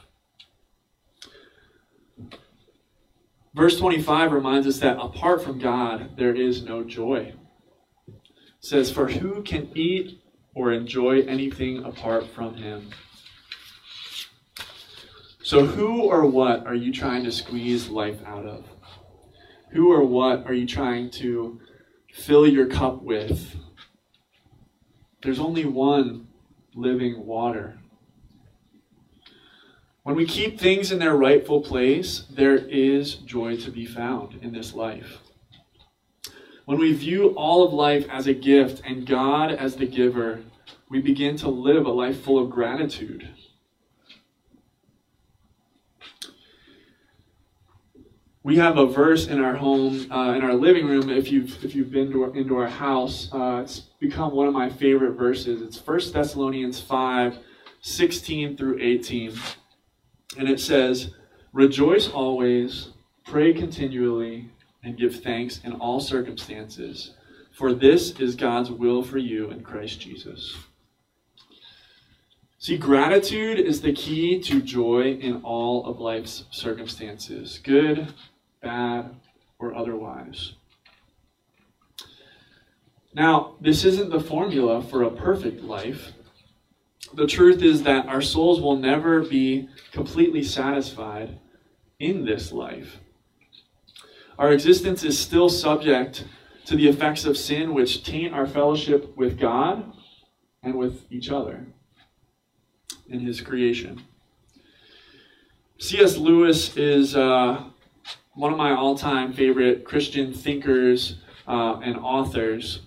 Verse 3.53 3.79
25 3.79 4.33
reminds 4.33 4.67
us 4.67 4.79
that 4.79 4.99
apart 4.99 5.41
from 5.41 5.57
God, 5.57 6.17
there 6.17 6.35
is 6.35 6.63
no 6.63 6.83
joy. 6.83 7.33
It 8.09 8.13
says, 8.59 8.91
For 8.91 9.07
who 9.07 9.41
can 9.41 9.71
eat 9.73 10.21
or 10.53 10.73
enjoy 10.73 11.21
anything 11.21 11.85
apart 11.85 12.27
from 12.27 12.55
him? 12.55 12.89
So, 15.41 15.65
who 15.65 16.01
or 16.01 16.25
what 16.25 16.67
are 16.67 16.75
you 16.75 16.91
trying 16.91 17.23
to 17.23 17.31
squeeze 17.31 17.87
life 17.87 18.19
out 18.25 18.45
of? 18.45 18.65
Who 19.71 19.93
or 19.93 20.03
what 20.03 20.45
are 20.45 20.53
you 20.53 20.67
trying 20.67 21.09
to 21.11 21.61
fill 22.11 22.45
your 22.45 22.67
cup 22.67 23.01
with 23.01 23.55
there's 25.23 25.39
only 25.39 25.65
one 25.65 26.27
living 26.73 27.25
water. 27.25 27.77
When 30.03 30.15
we 30.15 30.25
keep 30.25 30.59
things 30.59 30.91
in 30.91 30.97
their 30.97 31.15
rightful 31.15 31.61
place, 31.61 32.23
there 32.29 32.55
is 32.55 33.15
joy 33.15 33.57
to 33.57 33.69
be 33.69 33.85
found 33.85 34.39
in 34.41 34.51
this 34.51 34.73
life. 34.73 35.19
When 36.65 36.79
we 36.79 36.93
view 36.93 37.29
all 37.35 37.63
of 37.65 37.73
life 37.73 38.07
as 38.09 38.25
a 38.25 38.33
gift 38.33 38.81
and 38.85 39.05
God 39.05 39.51
as 39.51 39.75
the 39.75 39.85
giver, 39.85 40.41
we 40.89 41.01
begin 41.01 41.37
to 41.37 41.49
live 41.49 41.85
a 41.85 41.91
life 41.91 42.21
full 42.21 42.39
of 42.39 42.49
gratitude. 42.49 43.29
We 48.43 48.57
have 48.57 48.77
a 48.77 48.87
verse 48.87 49.27
in 49.27 49.39
our 49.39 49.55
home, 49.55 50.11
uh, 50.11 50.33
in 50.33 50.41
our 50.41 50.55
living 50.55 50.87
room. 50.87 51.11
If 51.11 51.31
you've 51.31 51.63
if 51.63 51.75
you've 51.75 51.91
been 51.91 52.11
to 52.11 52.23
our, 52.23 52.35
into 52.35 52.57
our 52.57 52.67
house, 52.67 53.29
uh, 53.31 53.61
it's 53.63 53.81
become 53.99 54.33
one 54.33 54.47
of 54.47 54.53
my 54.53 54.67
favorite 54.67 55.11
verses. 55.11 55.61
It's 55.61 55.77
1 55.85 56.11
Thessalonians 56.11 56.79
5, 56.79 57.37
16 57.81 58.57
through 58.57 58.79
18. 58.81 59.33
And 60.39 60.49
it 60.49 60.59
says, 60.59 61.11
Rejoice 61.53 62.09
always, 62.09 62.89
pray 63.25 63.53
continually, 63.53 64.49
and 64.83 64.97
give 64.97 65.21
thanks 65.21 65.59
in 65.63 65.73
all 65.73 65.99
circumstances, 65.99 67.13
for 67.51 67.73
this 67.73 68.19
is 68.19 68.35
God's 68.35 68.71
will 68.71 69.03
for 69.03 69.19
you 69.19 69.51
in 69.51 69.61
Christ 69.61 69.99
Jesus. 69.99 70.57
See, 72.57 72.77
gratitude 72.77 73.59
is 73.59 73.81
the 73.81 73.91
key 73.91 74.39
to 74.41 74.61
joy 74.61 75.13
in 75.13 75.41
all 75.43 75.85
of 75.85 75.99
life's 75.99 76.45
circumstances, 76.51 77.59
good, 77.63 78.13
bad, 78.61 79.15
or 79.59 79.73
otherwise. 79.75 80.53
Now, 83.13 83.55
this 83.59 83.83
isn't 83.83 84.09
the 84.09 84.19
formula 84.19 84.81
for 84.81 85.03
a 85.03 85.11
perfect 85.11 85.61
life 85.61 86.13
the 87.13 87.27
truth 87.27 87.61
is 87.61 87.83
that 87.83 88.07
our 88.07 88.21
souls 88.21 88.61
will 88.61 88.77
never 88.77 89.21
be 89.21 89.67
completely 89.91 90.43
satisfied 90.43 91.39
in 91.99 92.25
this 92.25 92.51
life. 92.51 92.99
Our 94.39 94.53
existence 94.53 95.03
is 95.03 95.19
still 95.19 95.49
subject 95.49 96.25
to 96.65 96.75
the 96.75 96.87
effects 96.87 97.25
of 97.25 97.37
sin, 97.37 97.73
which 97.73 98.03
taint 98.03 98.33
our 98.33 98.47
fellowship 98.47 99.15
with 99.17 99.37
God 99.37 99.91
and 100.63 100.75
with 100.75 101.05
each 101.11 101.29
other 101.29 101.65
in 103.07 103.19
His 103.19 103.41
creation. 103.41 104.01
C.S. 105.79 106.17
Lewis 106.17 106.77
is 106.77 107.15
uh, 107.15 107.70
one 108.33 108.51
of 108.51 108.57
my 108.57 108.71
all 108.71 108.97
time 108.97 109.33
favorite 109.33 109.85
Christian 109.85 110.33
thinkers 110.33 111.15
uh, 111.47 111.79
and 111.83 111.97
authors. 111.97 112.81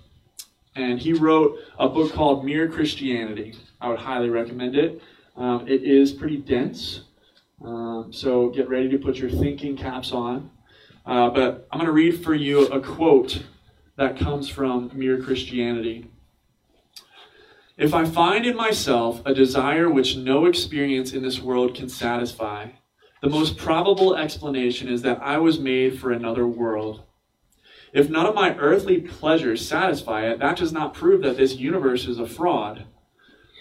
And 0.77 0.99
he 0.99 1.13
wrote 1.13 1.59
a 1.79 1.89
book 1.89 2.13
called 2.13 2.45
Mere 2.45 2.69
Christianity. 2.69 3.55
I 3.81 3.89
would 3.89 3.99
highly 3.99 4.31
recommend 4.31 4.77
it. 4.77 5.01
Um, 5.37 5.67
it 5.69 5.83
is 5.83 6.13
pretty 6.13 6.39
dense, 6.39 7.03
um, 7.65 8.13
so 8.13 8.51
get 8.51 8.69
ready 8.69 8.89
to 8.91 8.99
put 8.99 9.17
your 9.17 9.31
thinking 9.31 9.77
caps 9.77 10.13
on. 10.13 10.51
Uh, 11.05 11.29
but 11.31 11.67
I'm 11.71 11.79
going 11.79 11.87
to 11.87 11.93
read 11.93 12.23
for 12.23 12.35
you 12.35 12.67
a 12.69 12.81
quote 12.81 13.43
that 13.97 14.19
comes 14.19 14.49
from 14.49 14.91
Mere 14.95 15.21
Christianity. 15.21 16.07
If 17.77 17.93
I 17.93 18.05
find 18.05 18.47
in 18.47 18.57
myself 18.57 19.21
a 19.27 19.35
desire 19.35 19.91
which 19.91 20.17
no 20.17 20.47
experience 20.47 21.13
in 21.13 21.23
this 21.23 21.41
world 21.41 21.75
can 21.75 21.89
satisfy, 21.89 22.69
the 23.25 23.31
most 23.31 23.57
probable 23.57 24.15
explanation 24.15 24.87
is 24.87 25.01
that 25.01 25.23
I 25.23 25.39
was 25.39 25.59
made 25.59 25.99
for 25.99 26.13
another 26.13 26.47
world. 26.47 27.05
If 27.95 28.11
none 28.11 28.27
of 28.27 28.35
my 28.35 28.55
earthly 28.59 29.01
pleasures 29.01 29.67
satisfy 29.67 30.27
it, 30.27 30.41
that 30.41 30.59
does 30.59 30.75
not 30.75 30.93
prove 30.93 31.23
that 31.23 31.39
this 31.39 31.57
universe 31.57 32.07
is 32.07 32.19
a 32.19 32.27
fraud. 32.27 32.85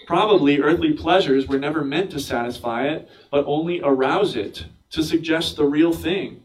Probably 0.06 0.60
earthly 0.60 0.92
pleasures 0.92 1.46
were 1.46 1.58
never 1.58 1.82
meant 1.82 2.10
to 2.10 2.20
satisfy 2.20 2.88
it, 2.88 3.08
but 3.30 3.46
only 3.46 3.80
arouse 3.82 4.36
it, 4.36 4.66
to 4.90 5.02
suggest 5.02 5.56
the 5.56 5.64
real 5.64 5.94
thing. 5.94 6.42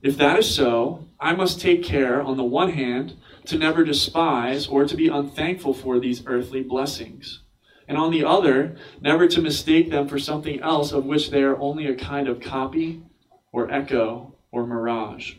If 0.00 0.16
that 0.18 0.38
is 0.38 0.54
so, 0.54 1.06
I 1.18 1.34
must 1.34 1.60
take 1.60 1.82
care, 1.82 2.22
on 2.22 2.36
the 2.36 2.44
one 2.44 2.70
hand, 2.70 3.16
to 3.46 3.58
never 3.58 3.82
despise 3.82 4.68
or 4.68 4.86
to 4.86 4.94
be 4.96 5.08
unthankful 5.08 5.74
for 5.74 5.98
these 5.98 6.22
earthly 6.24 6.62
blessings, 6.62 7.40
and 7.88 7.98
on 7.98 8.12
the 8.12 8.24
other, 8.24 8.76
never 9.00 9.26
to 9.26 9.42
mistake 9.42 9.90
them 9.90 10.06
for 10.06 10.18
something 10.18 10.60
else 10.60 10.92
of 10.92 11.06
which 11.06 11.30
they 11.30 11.42
are 11.42 11.58
only 11.58 11.86
a 11.86 11.96
kind 11.96 12.28
of 12.28 12.40
copy 12.40 13.02
or 13.50 13.72
echo 13.72 14.34
or 14.52 14.66
mirage. 14.66 15.34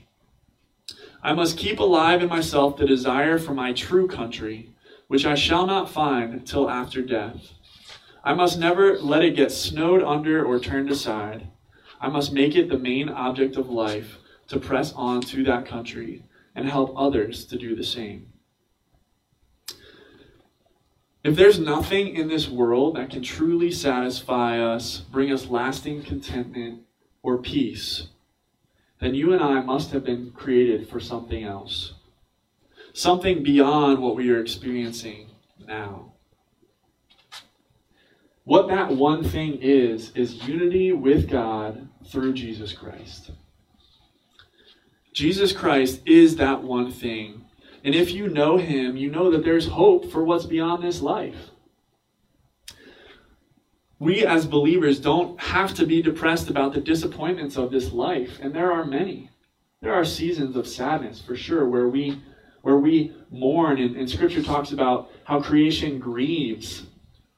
I 1.21 1.33
must 1.33 1.57
keep 1.57 1.79
alive 1.79 2.21
in 2.21 2.29
myself 2.29 2.75
the 2.75 2.87
desire 2.87 3.37
for 3.37 3.53
my 3.53 3.71
true 3.71 4.07
country 4.07 4.73
which 5.09 5.25
I 5.25 5.33
shall 5.33 5.65
not 5.65 5.89
find 5.89 6.45
till 6.45 6.69
after 6.69 7.01
death. 7.01 7.53
I 8.23 8.35
must 8.35 8.59
never 8.59 8.99
let 8.99 9.23
it 9.23 9.35
get 9.35 9.51
snowed 9.51 10.03
under 10.03 10.45
or 10.45 10.59
turned 10.59 10.91
aside. 10.91 11.47
I 11.99 12.09
must 12.09 12.31
make 12.31 12.55
it 12.55 12.69
the 12.69 12.77
main 12.77 13.09
object 13.09 13.57
of 13.57 13.71
life 13.71 14.19
to 14.49 14.59
press 14.59 14.93
on 14.93 15.21
to 15.21 15.43
that 15.45 15.65
country 15.65 16.23
and 16.53 16.69
help 16.69 16.93
others 16.95 17.43
to 17.45 17.57
do 17.57 17.75
the 17.75 17.83
same. 17.83 18.28
If 21.23 21.35
there's 21.35 21.59
nothing 21.59 22.15
in 22.15 22.27
this 22.27 22.47
world 22.47 22.95
that 22.95 23.09
can 23.09 23.21
truly 23.21 23.71
satisfy 23.71 24.59
us, 24.59 24.99
bring 24.99 25.31
us 25.31 25.47
lasting 25.47 26.03
contentment 26.03 26.83
or 27.21 27.37
peace, 27.37 28.07
then 29.01 29.15
you 29.15 29.33
and 29.33 29.43
I 29.43 29.61
must 29.61 29.91
have 29.91 30.03
been 30.03 30.31
created 30.31 30.89
for 30.89 30.99
something 30.99 31.43
else 31.43 31.93
something 32.93 33.43
beyond 33.43 33.99
what 33.99 34.15
we 34.15 34.29
are 34.29 34.39
experiencing 34.39 35.29
now. 35.67 36.11
What 38.43 38.67
that 38.69 38.91
one 38.91 39.23
thing 39.23 39.59
is, 39.61 40.11
is 40.15 40.47
unity 40.47 40.91
with 40.91 41.29
God 41.29 41.87
through 42.07 42.33
Jesus 42.33 42.73
Christ. 42.73 43.31
Jesus 45.13 45.51
Christ 45.51 46.01
is 46.05 46.37
that 46.37 46.63
one 46.63 46.91
thing. 46.91 47.45
And 47.83 47.95
if 47.95 48.11
you 48.11 48.27
know 48.27 48.57
him, 48.57 48.97
you 48.97 49.09
know 49.09 49.31
that 49.31 49.43
there's 49.43 49.67
hope 49.67 50.11
for 50.11 50.23
what's 50.23 50.45
beyond 50.45 50.83
this 50.83 51.01
life. 51.01 51.51
We 53.99 54.25
as 54.25 54.45
believers 54.45 54.99
don't 54.99 55.39
have 55.39 55.73
to 55.75 55.85
be 55.85 56.01
depressed 56.01 56.49
about 56.49 56.73
the 56.73 56.81
disappointments 56.81 57.57
of 57.57 57.71
this 57.71 57.91
life, 57.91 58.39
and 58.41 58.53
there 58.53 58.71
are 58.71 58.85
many. 58.85 59.29
There 59.81 59.93
are 59.93 60.05
seasons 60.05 60.55
of 60.55 60.67
sadness 60.67 61.21
for 61.21 61.35
sure 61.35 61.67
where 61.67 61.87
we 61.87 62.21
where 62.61 62.77
we 62.77 63.13
mourn, 63.29 63.79
and, 63.79 63.95
and 63.95 64.09
Scripture 64.09 64.43
talks 64.43 64.71
about 64.71 65.11
how 65.23 65.41
creation 65.41 65.97
grieves 65.97 66.83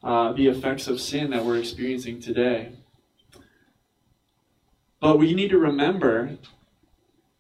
uh, 0.04 0.34
the 0.34 0.48
effects 0.48 0.88
of 0.88 1.00
sin 1.00 1.30
that 1.30 1.46
we're 1.46 1.60
experiencing 1.60 2.20
today. 2.20 2.72
But 5.00 5.20
we 5.20 5.36
need 5.36 5.50
to 5.50 5.60
remember 5.60 6.38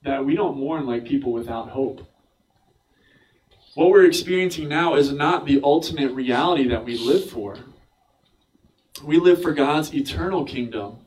that 0.03 0.23
we 0.25 0.35
don't 0.35 0.57
mourn 0.57 0.85
like 0.85 1.05
people 1.05 1.31
without 1.31 1.69
hope. 1.69 2.07
What 3.73 3.89
we're 3.89 4.05
experiencing 4.05 4.67
now 4.67 4.95
is 4.95 5.13
not 5.13 5.45
the 5.45 5.61
ultimate 5.63 6.11
reality 6.11 6.67
that 6.67 6.83
we 6.83 6.97
live 6.97 7.29
for. 7.29 7.57
We 9.01 9.17
live 9.17 9.41
for 9.41 9.53
God's 9.53 9.95
eternal 9.95 10.43
kingdom, 10.43 10.97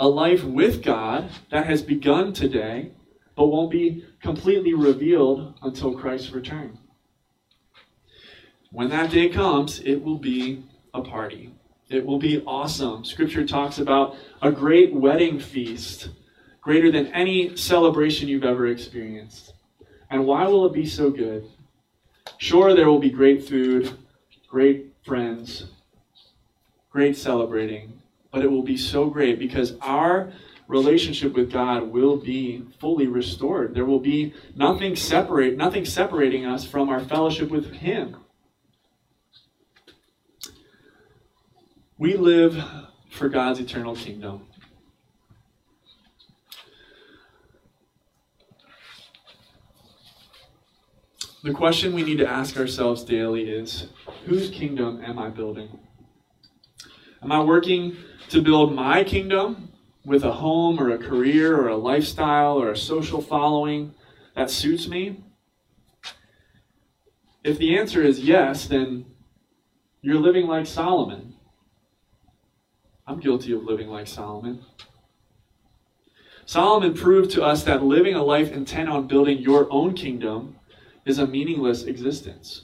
a 0.00 0.08
life 0.08 0.42
with 0.42 0.82
God 0.82 1.28
that 1.50 1.66
has 1.66 1.82
begun 1.82 2.32
today 2.32 2.92
but 3.36 3.48
won't 3.48 3.70
be 3.70 4.06
completely 4.22 4.72
revealed 4.72 5.54
until 5.62 5.98
Christ's 5.98 6.30
return. 6.30 6.78
When 8.70 8.88
that 8.88 9.10
day 9.10 9.28
comes, 9.28 9.80
it 9.80 10.02
will 10.02 10.18
be 10.18 10.64
a 10.94 11.02
party. 11.02 11.54
It 11.90 12.06
will 12.06 12.18
be 12.18 12.42
awesome. 12.46 13.04
Scripture 13.04 13.46
talks 13.46 13.78
about 13.78 14.16
a 14.40 14.50
great 14.50 14.94
wedding 14.94 15.38
feast, 15.38 16.08
greater 16.62 16.90
than 16.90 17.08
any 17.08 17.54
celebration 17.56 18.28
you've 18.28 18.44
ever 18.44 18.66
experienced. 18.66 19.52
And 20.10 20.24
why 20.24 20.48
will 20.48 20.64
it 20.64 20.72
be 20.72 20.86
so 20.86 21.10
good? 21.10 21.50
Sure, 22.38 22.74
there 22.74 22.88
will 22.88 22.98
be 22.98 23.10
great 23.10 23.46
food, 23.46 23.96
great 24.48 24.92
friends, 25.04 25.66
great 26.90 27.16
celebrating, 27.16 28.00
but 28.30 28.42
it 28.42 28.50
will 28.50 28.62
be 28.62 28.76
so 28.76 29.08
great 29.08 29.38
because 29.38 29.74
our 29.80 30.32
relationship 30.68 31.34
with 31.34 31.52
God 31.52 31.88
will 31.90 32.16
be 32.16 32.64
fully 32.80 33.06
restored. 33.06 33.74
There 33.74 33.84
will 33.84 34.00
be 34.00 34.34
nothing 34.56 34.96
separate, 34.96 35.56
nothing 35.56 35.84
separating 35.84 36.46
us 36.46 36.64
from 36.64 36.88
our 36.88 37.00
fellowship 37.00 37.50
with 37.50 37.72
Him. 37.72 38.16
We 41.98 42.16
live 42.16 42.62
for 43.10 43.28
God's 43.28 43.60
eternal 43.60 43.94
kingdom. 43.94 44.46
The 51.44 51.52
question 51.52 51.92
we 51.92 52.02
need 52.02 52.16
to 52.18 52.26
ask 52.26 52.56
ourselves 52.56 53.04
daily 53.04 53.50
is 53.50 53.88
whose 54.24 54.48
kingdom 54.48 55.02
am 55.04 55.18
I 55.18 55.28
building? 55.28 55.78
Am 57.22 57.30
I 57.30 57.42
working 57.42 57.98
to 58.30 58.40
build 58.40 58.74
my 58.74 59.04
kingdom 59.04 59.68
with 60.06 60.24
a 60.24 60.32
home 60.32 60.80
or 60.80 60.88
a 60.88 60.96
career 60.96 61.54
or 61.54 61.68
a 61.68 61.76
lifestyle 61.76 62.56
or 62.56 62.70
a 62.70 62.76
social 62.76 63.20
following 63.20 63.92
that 64.34 64.50
suits 64.50 64.88
me? 64.88 65.22
If 67.42 67.58
the 67.58 67.76
answer 67.76 68.00
is 68.00 68.20
yes, 68.20 68.66
then 68.66 69.04
You're 70.00 70.20
living 70.20 70.46
like 70.46 70.66
Solomon. 70.66 71.34
I'm 73.06 73.20
guilty 73.20 73.52
of 73.52 73.64
living 73.64 73.88
like 73.88 74.06
Solomon. 74.06 74.64
Solomon 76.46 76.94
proved 76.94 77.30
to 77.32 77.42
us 77.42 77.64
that 77.64 77.82
living 77.82 78.14
a 78.14 78.22
life 78.22 78.50
intent 78.50 78.88
on 78.88 79.06
building 79.06 79.40
your 79.40 79.66
own 79.70 79.92
kingdom 79.92 80.56
is 81.04 81.18
a 81.18 81.26
meaningless 81.26 81.84
existence 81.84 82.62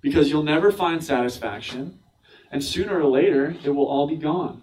because 0.00 0.30
you'll 0.30 0.42
never 0.42 0.70
find 0.70 1.02
satisfaction, 1.02 1.98
and 2.50 2.62
sooner 2.62 3.00
or 3.00 3.04
later 3.04 3.56
it 3.64 3.70
will 3.70 3.86
all 3.86 4.06
be 4.06 4.16
gone. 4.16 4.62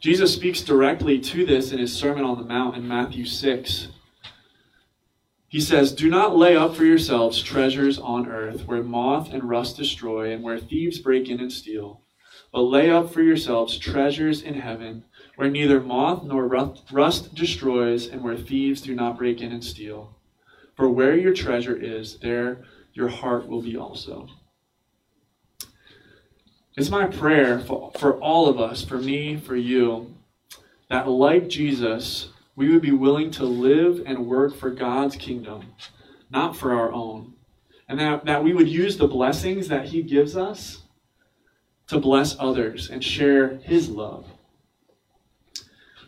Jesus 0.00 0.34
speaks 0.34 0.60
directly 0.60 1.18
to 1.18 1.46
this 1.46 1.72
in 1.72 1.78
his 1.78 1.94
Sermon 1.94 2.24
on 2.24 2.38
the 2.38 2.44
Mount 2.44 2.76
in 2.76 2.86
Matthew 2.86 3.24
6. 3.24 3.88
He 5.48 5.60
says, 5.60 5.92
Do 5.92 6.10
not 6.10 6.36
lay 6.36 6.56
up 6.56 6.76
for 6.76 6.84
yourselves 6.84 7.42
treasures 7.42 7.98
on 7.98 8.28
earth 8.28 8.66
where 8.66 8.82
moth 8.82 9.32
and 9.32 9.48
rust 9.48 9.76
destroy 9.76 10.32
and 10.32 10.42
where 10.42 10.58
thieves 10.58 10.98
break 10.98 11.28
in 11.28 11.40
and 11.40 11.52
steal, 11.52 12.02
but 12.52 12.62
lay 12.62 12.90
up 12.90 13.12
for 13.12 13.22
yourselves 13.22 13.78
treasures 13.78 14.42
in 14.42 14.54
heaven 14.54 15.04
where 15.36 15.50
neither 15.50 15.80
moth 15.80 16.22
nor 16.22 16.46
rust 16.92 17.34
destroys 17.34 18.06
and 18.06 18.22
where 18.22 18.36
thieves 18.36 18.80
do 18.82 18.94
not 18.94 19.18
break 19.18 19.40
in 19.40 19.52
and 19.52 19.64
steal. 19.64 20.14
For 20.74 20.88
where 20.88 21.16
your 21.16 21.32
treasure 21.32 21.76
is, 21.76 22.18
there 22.18 22.64
your 22.92 23.08
heart 23.08 23.48
will 23.48 23.62
be 23.62 23.76
also. 23.76 24.28
It's 26.76 26.90
my 26.90 27.06
prayer 27.06 27.60
for, 27.60 27.92
for 27.98 28.18
all 28.18 28.48
of 28.48 28.58
us, 28.58 28.84
for 28.84 28.98
me, 28.98 29.36
for 29.36 29.54
you, 29.54 30.14
that 30.90 31.08
like 31.08 31.48
Jesus, 31.48 32.30
we 32.56 32.72
would 32.72 32.82
be 32.82 32.92
willing 32.92 33.30
to 33.32 33.44
live 33.44 34.02
and 34.06 34.26
work 34.26 34.56
for 34.56 34.70
God's 34.70 35.14
kingdom, 35.16 35.74
not 36.30 36.56
for 36.56 36.72
our 36.72 36.92
own. 36.92 37.34
And 37.88 38.00
that, 38.00 38.24
that 38.24 38.42
we 38.42 38.52
would 38.52 38.68
use 38.68 38.96
the 38.96 39.06
blessings 39.06 39.68
that 39.68 39.86
He 39.86 40.02
gives 40.02 40.36
us 40.36 40.82
to 41.86 42.00
bless 42.00 42.36
others 42.40 42.90
and 42.90 43.04
share 43.04 43.58
His 43.58 43.88
love. 43.88 44.26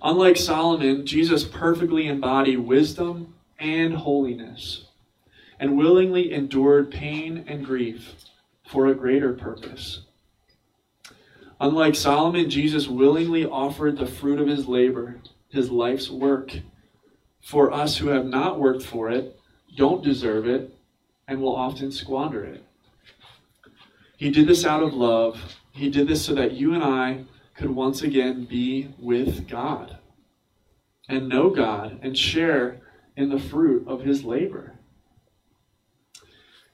Unlike 0.03 0.37
Solomon, 0.37 1.07
Jesus 1.07 1.45
perfectly 1.45 2.09
embodied 2.09 2.59
wisdom 2.59 3.35
and 3.59 3.95
holiness 3.95 4.87
and 5.59 5.77
willingly 5.77 6.33
endured 6.33 6.91
pain 6.91 7.45
and 7.47 7.65
grief 7.65 8.15
for 8.67 8.87
a 8.87 8.95
greater 8.95 9.33
purpose. 9.33 10.03
Unlike 11.61 11.95
Solomon, 11.95 12.51
Jesus 12.51 12.87
willingly 12.87 13.47
offered 13.47 13.97
the 13.97 14.07
fruit 14.07 14.41
of 14.41 14.49
his 14.49 14.69
labor, 14.69 15.21
his 15.49 15.71
life's 15.71 16.11
work, 16.11 16.53
for 17.41 17.73
us 17.73 17.97
who 17.97 18.09
have 18.09 18.27
not 18.27 18.61
worked 18.61 18.83
for 18.83 19.11
it, 19.11 19.39
don't 19.77 20.05
deserve 20.05 20.47
it, 20.47 20.75
and 21.29 21.41
will 21.41 21.57
often 21.57 21.91
squander 21.91 22.45
it. 22.45 22.63
He 24.17 24.31
did 24.31 24.47
this 24.47 24.65
out 24.65 24.83
of 24.83 24.95
love. 24.95 25.57
He 25.73 25.91
did 25.91 26.09
this 26.09 26.25
so 26.25 26.35
that 26.35 26.53
you 26.53 26.75
and 26.75 26.83
I 26.83 27.25
could 27.55 27.71
once 27.71 28.03
again 28.03 28.45
be 28.45 28.95
with 28.99 29.49
God 29.49 29.99
and 31.09 31.29
know 31.29 31.51
God 31.51 31.99
and 32.03 32.17
share 32.17 32.81
in 33.17 33.31
the 33.31 33.39
fruit 33.39 33.87
of 33.89 34.03
his 34.03 34.25
labor. 34.25 34.75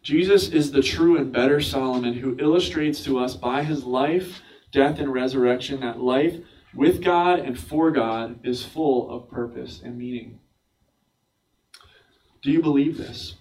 Jesus 0.03 0.49
is 0.49 0.73
the 0.73 0.83
true 0.83 1.17
and 1.17 1.33
better 1.33 1.61
Solomon 1.61 2.15
who 2.15 2.37
illustrates 2.41 3.05
to 3.05 3.19
us 3.19 3.37
by 3.37 3.63
his 3.63 3.85
life, 3.85 4.43
death, 4.73 4.99
and 4.99 5.13
resurrection 5.13 5.81
that 5.81 6.01
life 6.01 6.37
with 6.75 7.03
God 7.03 7.39
and 7.39 7.59
for 7.59 7.91
God 7.91 8.41
is 8.45 8.65
full 8.65 9.11
of 9.11 9.31
purpose 9.31 9.81
and 9.85 9.97
meaning. 9.97 10.41
Do 12.43 12.51
you 12.51 12.61
believe 12.61 12.99
this? 12.99 13.37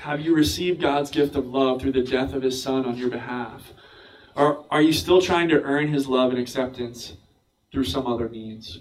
Have 0.00 0.20
you 0.20 0.34
received 0.34 0.80
God's 0.80 1.10
gift 1.10 1.36
of 1.36 1.46
love 1.46 1.80
through 1.80 1.92
the 1.92 2.02
death 2.02 2.32
of 2.32 2.42
his 2.42 2.60
Son 2.60 2.84
on 2.84 2.96
your 2.96 3.10
behalf? 3.10 3.72
Or 4.34 4.64
are 4.70 4.82
you 4.82 4.92
still 4.92 5.20
trying 5.20 5.48
to 5.50 5.62
earn 5.62 5.92
his 5.92 6.08
love 6.08 6.30
and 6.30 6.40
acceptance 6.40 7.16
through 7.70 7.84
some 7.84 8.06
other 8.08 8.28
means? 8.28 8.80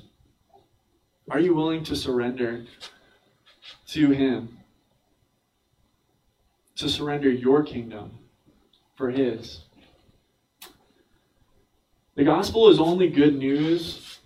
Are 1.29 1.39
you 1.39 1.53
willing 1.53 1.83
to 1.83 1.95
surrender 1.95 2.65
to 3.91 4.11
him 4.11 4.57
to 6.75 6.89
surrender 6.89 7.29
your 7.29 7.63
kingdom 7.63 8.11
for 8.95 9.11
His. 9.11 9.61
The 12.15 12.23
gospel 12.23 12.69
is 12.69 12.79
only 12.79 13.09
good 13.09 13.37
news 13.37 14.19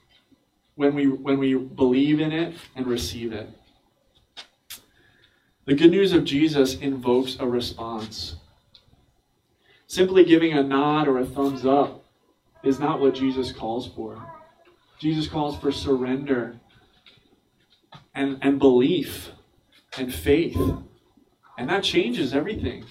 when 0.75 0.95
we, 0.95 1.07
when 1.07 1.37
we 1.37 1.55
believe 1.55 2.19
in 2.19 2.31
it 2.31 2.55
and 2.75 2.87
receive 2.87 3.33
it. 3.33 3.49
The 5.65 5.75
good 5.75 5.91
news 5.91 6.13
of 6.13 6.23
Jesus 6.23 6.75
invokes 6.75 7.37
a 7.39 7.47
response. 7.47 8.35
Simply 9.87 10.23
giving 10.23 10.53
a 10.53 10.63
nod 10.63 11.07
or 11.07 11.19
a 11.19 11.25
thumbs 11.25 11.65
up 11.65 12.03
is 12.63 12.79
not 12.79 12.99
what 12.99 13.15
Jesus 13.15 13.51
calls 13.51 13.87
for. 13.87 14.21
Jesus 14.99 15.27
calls 15.27 15.57
for 15.57 15.71
surrender 15.71 16.55
and, 18.13 18.37
and 18.41 18.59
belief 18.59 19.31
and 19.97 20.13
faith 20.13 20.57
and 21.57 21.69
that 21.69 21.83
changes 21.83 22.33
everything. 22.33 22.85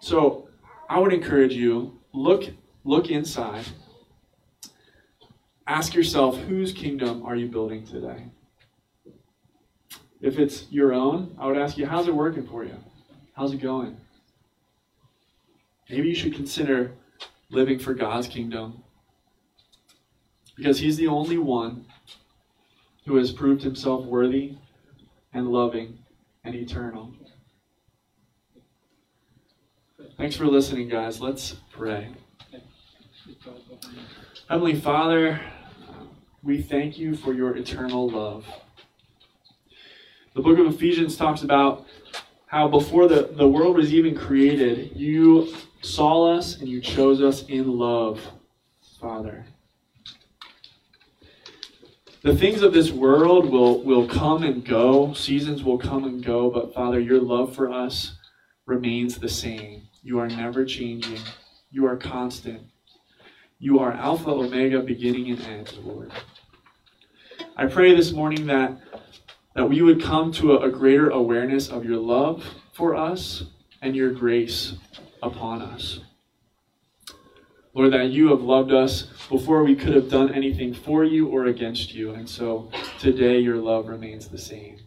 So 0.00 0.48
I 0.88 0.98
would 0.98 1.12
encourage 1.12 1.52
you, 1.52 1.98
look, 2.12 2.44
look 2.84 3.10
inside. 3.10 3.64
Ask 5.66 5.94
yourself, 5.94 6.36
whose 6.38 6.72
kingdom 6.72 7.24
are 7.24 7.36
you 7.36 7.46
building 7.46 7.86
today? 7.86 8.26
If 10.20 10.38
it's 10.38 10.66
your 10.70 10.92
own, 10.92 11.34
I 11.38 11.46
would 11.46 11.56
ask 11.56 11.78
you, 11.78 11.86
how's 11.86 12.08
it 12.08 12.14
working 12.14 12.46
for 12.46 12.64
you? 12.64 12.76
How's 13.34 13.52
it 13.52 13.60
going? 13.60 13.96
Maybe 15.88 16.08
you 16.08 16.14
should 16.14 16.34
consider 16.34 16.92
living 17.50 17.78
for 17.78 17.94
God's 17.94 18.26
kingdom. 18.26 18.82
Because 20.56 20.78
He's 20.78 20.96
the 20.96 21.06
only 21.06 21.38
one 21.38 21.86
who 23.06 23.16
has 23.16 23.32
proved 23.32 23.62
Himself 23.62 24.04
worthy 24.04 24.56
and 25.32 25.48
loving 25.48 25.98
and 26.44 26.54
eternal. 26.54 27.12
Thanks 30.16 30.36
for 30.36 30.46
listening, 30.46 30.88
guys. 30.88 31.20
Let's 31.20 31.56
pray. 31.72 32.12
Heavenly 34.48 34.74
Father, 34.74 35.40
we 36.42 36.60
thank 36.60 36.98
you 36.98 37.16
for 37.16 37.32
your 37.32 37.56
eternal 37.56 38.08
love. 38.08 38.46
The 40.34 40.42
book 40.42 40.58
of 40.58 40.66
Ephesians 40.66 41.16
talks 41.16 41.42
about 41.42 41.86
how 42.46 42.68
before 42.68 43.08
the, 43.08 43.30
the 43.32 43.48
world 43.48 43.76
was 43.76 43.94
even 43.94 44.14
created, 44.14 44.94
you 44.94 45.54
saw 45.80 46.36
us 46.36 46.58
and 46.58 46.68
you 46.68 46.80
chose 46.80 47.22
us 47.22 47.44
in 47.44 47.78
love, 47.78 48.20
Father. 49.00 49.46
The 52.22 52.36
things 52.36 52.62
of 52.62 52.72
this 52.72 52.92
world 52.92 53.50
will, 53.50 53.82
will 53.82 54.06
come 54.06 54.44
and 54.44 54.64
go, 54.64 55.12
seasons 55.12 55.64
will 55.64 55.78
come 55.78 56.04
and 56.04 56.24
go, 56.24 56.50
but 56.50 56.72
Father, 56.72 57.00
your 57.00 57.20
love 57.20 57.52
for 57.52 57.68
us 57.68 58.14
remains 58.64 59.18
the 59.18 59.28
same. 59.28 59.88
You 60.04 60.20
are 60.20 60.28
never 60.28 60.64
changing, 60.64 61.18
you 61.72 61.84
are 61.84 61.96
constant. 61.96 62.62
You 63.58 63.80
are 63.80 63.92
Alpha, 63.92 64.30
Omega, 64.30 64.80
beginning 64.80 65.30
and 65.30 65.40
end, 65.40 65.78
Lord. 65.82 66.12
I 67.56 67.66
pray 67.66 67.92
this 67.94 68.12
morning 68.12 68.46
that, 68.46 68.78
that 69.56 69.68
we 69.68 69.82
would 69.82 70.00
come 70.00 70.30
to 70.32 70.52
a, 70.52 70.68
a 70.68 70.70
greater 70.70 71.10
awareness 71.10 71.68
of 71.68 71.84
your 71.84 71.98
love 71.98 72.44
for 72.72 72.94
us 72.94 73.44
and 73.80 73.96
your 73.96 74.12
grace 74.12 74.74
upon 75.24 75.60
us. 75.60 75.98
Lord, 77.74 77.94
that 77.94 78.10
you 78.10 78.28
have 78.28 78.42
loved 78.42 78.70
us 78.70 79.04
before 79.30 79.64
we 79.64 79.74
could 79.74 79.94
have 79.94 80.10
done 80.10 80.34
anything 80.34 80.74
for 80.74 81.04
you 81.04 81.28
or 81.28 81.46
against 81.46 81.94
you. 81.94 82.12
And 82.12 82.28
so 82.28 82.70
today 82.98 83.38
your 83.38 83.56
love 83.56 83.88
remains 83.88 84.28
the 84.28 84.38
same. 84.38 84.78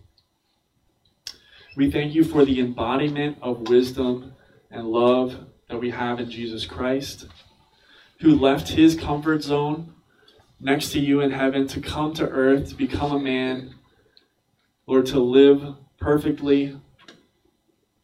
We 1.75 1.89
thank 1.89 2.13
you 2.13 2.23
for 2.23 2.45
the 2.45 2.59
embodiment 2.59 3.37
of 3.41 3.69
wisdom 3.69 4.33
and 4.69 4.87
love 4.87 5.47
that 5.67 5.79
we 5.79 5.89
have 5.89 6.19
in 6.19 6.29
Jesus 6.29 6.65
Christ, 6.67 7.27
who 8.19 8.35
left 8.35 8.69
his 8.69 8.95
comfort 8.95 9.41
zone 9.41 9.93
next 10.59 10.91
to 10.91 10.99
you 10.99 11.21
in 11.21 11.31
heaven 11.31 11.67
to 11.69 11.81
come 11.81 12.13
to 12.13 12.29
earth, 12.29 12.69
to 12.69 12.75
become 12.75 13.11
a 13.11 13.19
man, 13.19 13.73
Lord, 14.85 15.07
to 15.07 15.19
live 15.19 15.75
perfectly 15.99 16.79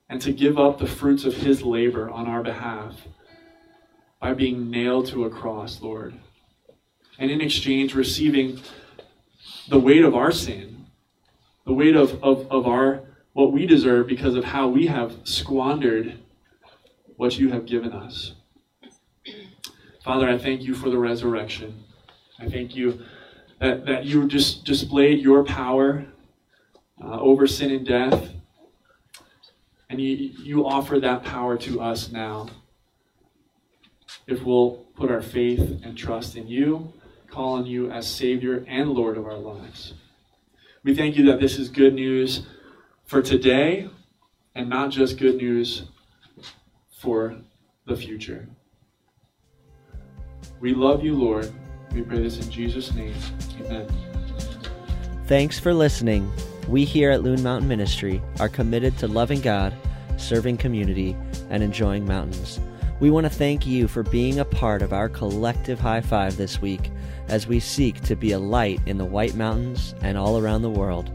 and 0.10 0.20
to 0.22 0.34
give 0.34 0.58
up 0.58 0.80
the 0.80 0.88
fruits 0.88 1.24
of 1.24 1.36
his 1.36 1.62
labor 1.62 2.10
on 2.10 2.28
our 2.28 2.42
behalf 2.42 3.08
by 4.22 4.34
being 4.34 4.70
nailed 4.70 5.08
to 5.08 5.26
a 5.26 5.30
cross, 5.30 5.82
Lord. 5.82 6.14
And 7.20 7.32
in 7.32 7.42
exchange, 7.42 7.96
receiving 7.96 8.62
the 9.70 9.80
weight 9.80 10.04
of 10.06 10.16
our 10.16 10.32
sin, 10.32 10.86
the 11.66 11.74
weight 11.74 11.96
of, 11.98 12.24
of, 12.24 12.50
of 12.52 12.68
our 12.68 13.02
what 13.34 13.52
we 13.52 13.66
deserve 13.66 14.08
because 14.08 14.36
of 14.36 14.46
how 14.46 14.68
we 14.68 14.88
have 14.88 15.16
squandered 15.26 16.20
what 17.18 17.38
you 17.40 17.52
have 17.52 17.66
given 17.66 17.92
us. 17.94 18.34
Father, 20.04 20.30
I 20.30 20.38
thank 20.38 20.62
you 20.62 20.74
for 20.76 20.90
the 20.90 20.98
resurrection. 20.98 21.84
I 22.40 22.48
thank 22.50 22.76
you 22.76 23.02
that, 23.60 23.86
that 23.86 24.06
you 24.06 24.28
just 24.28 24.66
displayed 24.66 25.20
your 25.20 25.44
power 25.44 26.06
uh, 27.04 27.20
over 27.20 27.48
sin 27.48 27.72
and 27.72 27.86
death 27.86 28.30
And 29.92 30.00
you, 30.00 30.32
you 30.44 30.66
offer 30.68 31.00
that 31.02 31.24
power 31.24 31.58
to 31.58 31.82
us 31.82 32.12
now. 32.12 32.48
If 34.28 34.44
we'll 34.44 34.86
put 34.96 35.12
our 35.12 35.22
faith 35.22 35.82
and 35.84 35.98
trust 35.98 36.36
in 36.36 36.48
you, 36.48 36.94
call 37.30 37.54
on 37.54 37.66
you 37.66 37.90
as 37.92 38.08
Savior 38.08 38.66
and 38.68 38.92
Lord 38.92 39.18
of 39.18 39.26
our 39.26 39.38
lives. 39.38 39.94
We 40.84 40.96
thank 40.96 41.16
you 41.16 41.26
that 41.26 41.40
this 41.40 41.58
is 41.60 41.70
good 41.70 41.94
news 41.94 42.44
for 43.06 43.22
today 43.22 43.90
and 44.56 44.70
not 44.70 44.90
just 44.92 45.18
good 45.18 45.36
news 45.38 45.84
for 46.90 47.38
the 47.86 47.96
future. 47.96 48.48
We 50.60 50.74
love 50.74 51.04
you, 51.04 51.16
Lord. 51.16 51.52
We 51.94 52.02
pray 52.02 52.22
this 52.22 52.44
in 52.44 52.52
Jesus' 52.52 52.94
name. 52.94 53.14
Amen. 53.62 53.88
Thanks 55.26 55.60
for 55.60 55.74
listening. 55.74 56.32
We 56.68 56.86
here 56.86 57.12
at 57.12 57.24
Loon 57.24 57.42
Mountain 57.42 57.68
Ministry 57.68 58.22
are 58.40 58.50
committed 58.50 58.98
to 59.00 59.08
loving 59.08 59.42
God, 59.42 59.74
serving 60.18 60.58
community, 60.58 61.16
and 61.50 61.64
enjoying 61.64 62.06
mountains. 62.06 62.60
We 63.02 63.10
want 63.10 63.26
to 63.26 63.32
thank 63.32 63.66
you 63.66 63.88
for 63.88 64.04
being 64.04 64.38
a 64.40 64.46
part 64.46 64.84
of 64.84 64.94
our 64.94 65.10
collective 65.10 65.80
high 65.80 66.02
five 66.02 66.38
this 66.38 66.62
week 66.62 66.92
as 67.30 67.48
we 67.48 67.60
seek 67.60 68.00
to 68.02 68.16
be 68.16 68.34
a 68.34 68.40
light 68.40 68.80
in 68.86 69.00
the 69.00 69.06
White 69.06 69.34
Mountains 69.34 69.96
and 70.02 70.20
all 70.20 70.38
around 70.38 70.62
the 70.62 70.70
world. 70.70 71.10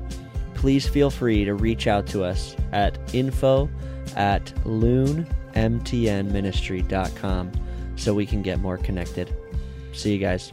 Please 0.55 0.89
feel 0.89 1.11
free 1.11 1.45
to 1.45 1.55
reach 1.55 1.87
out 1.87 2.09
to 2.09 2.25
us 2.25 2.57
at 2.73 2.99
info 3.15 3.71
at 4.17 4.47
loonmtnministry.com 4.65 7.53
so 7.95 8.15
we 8.15 8.27
can 8.27 8.43
get 8.43 8.59
more 8.59 8.79
connected. 8.79 9.33
See 9.93 10.13
you 10.13 10.19
guys. 10.19 10.51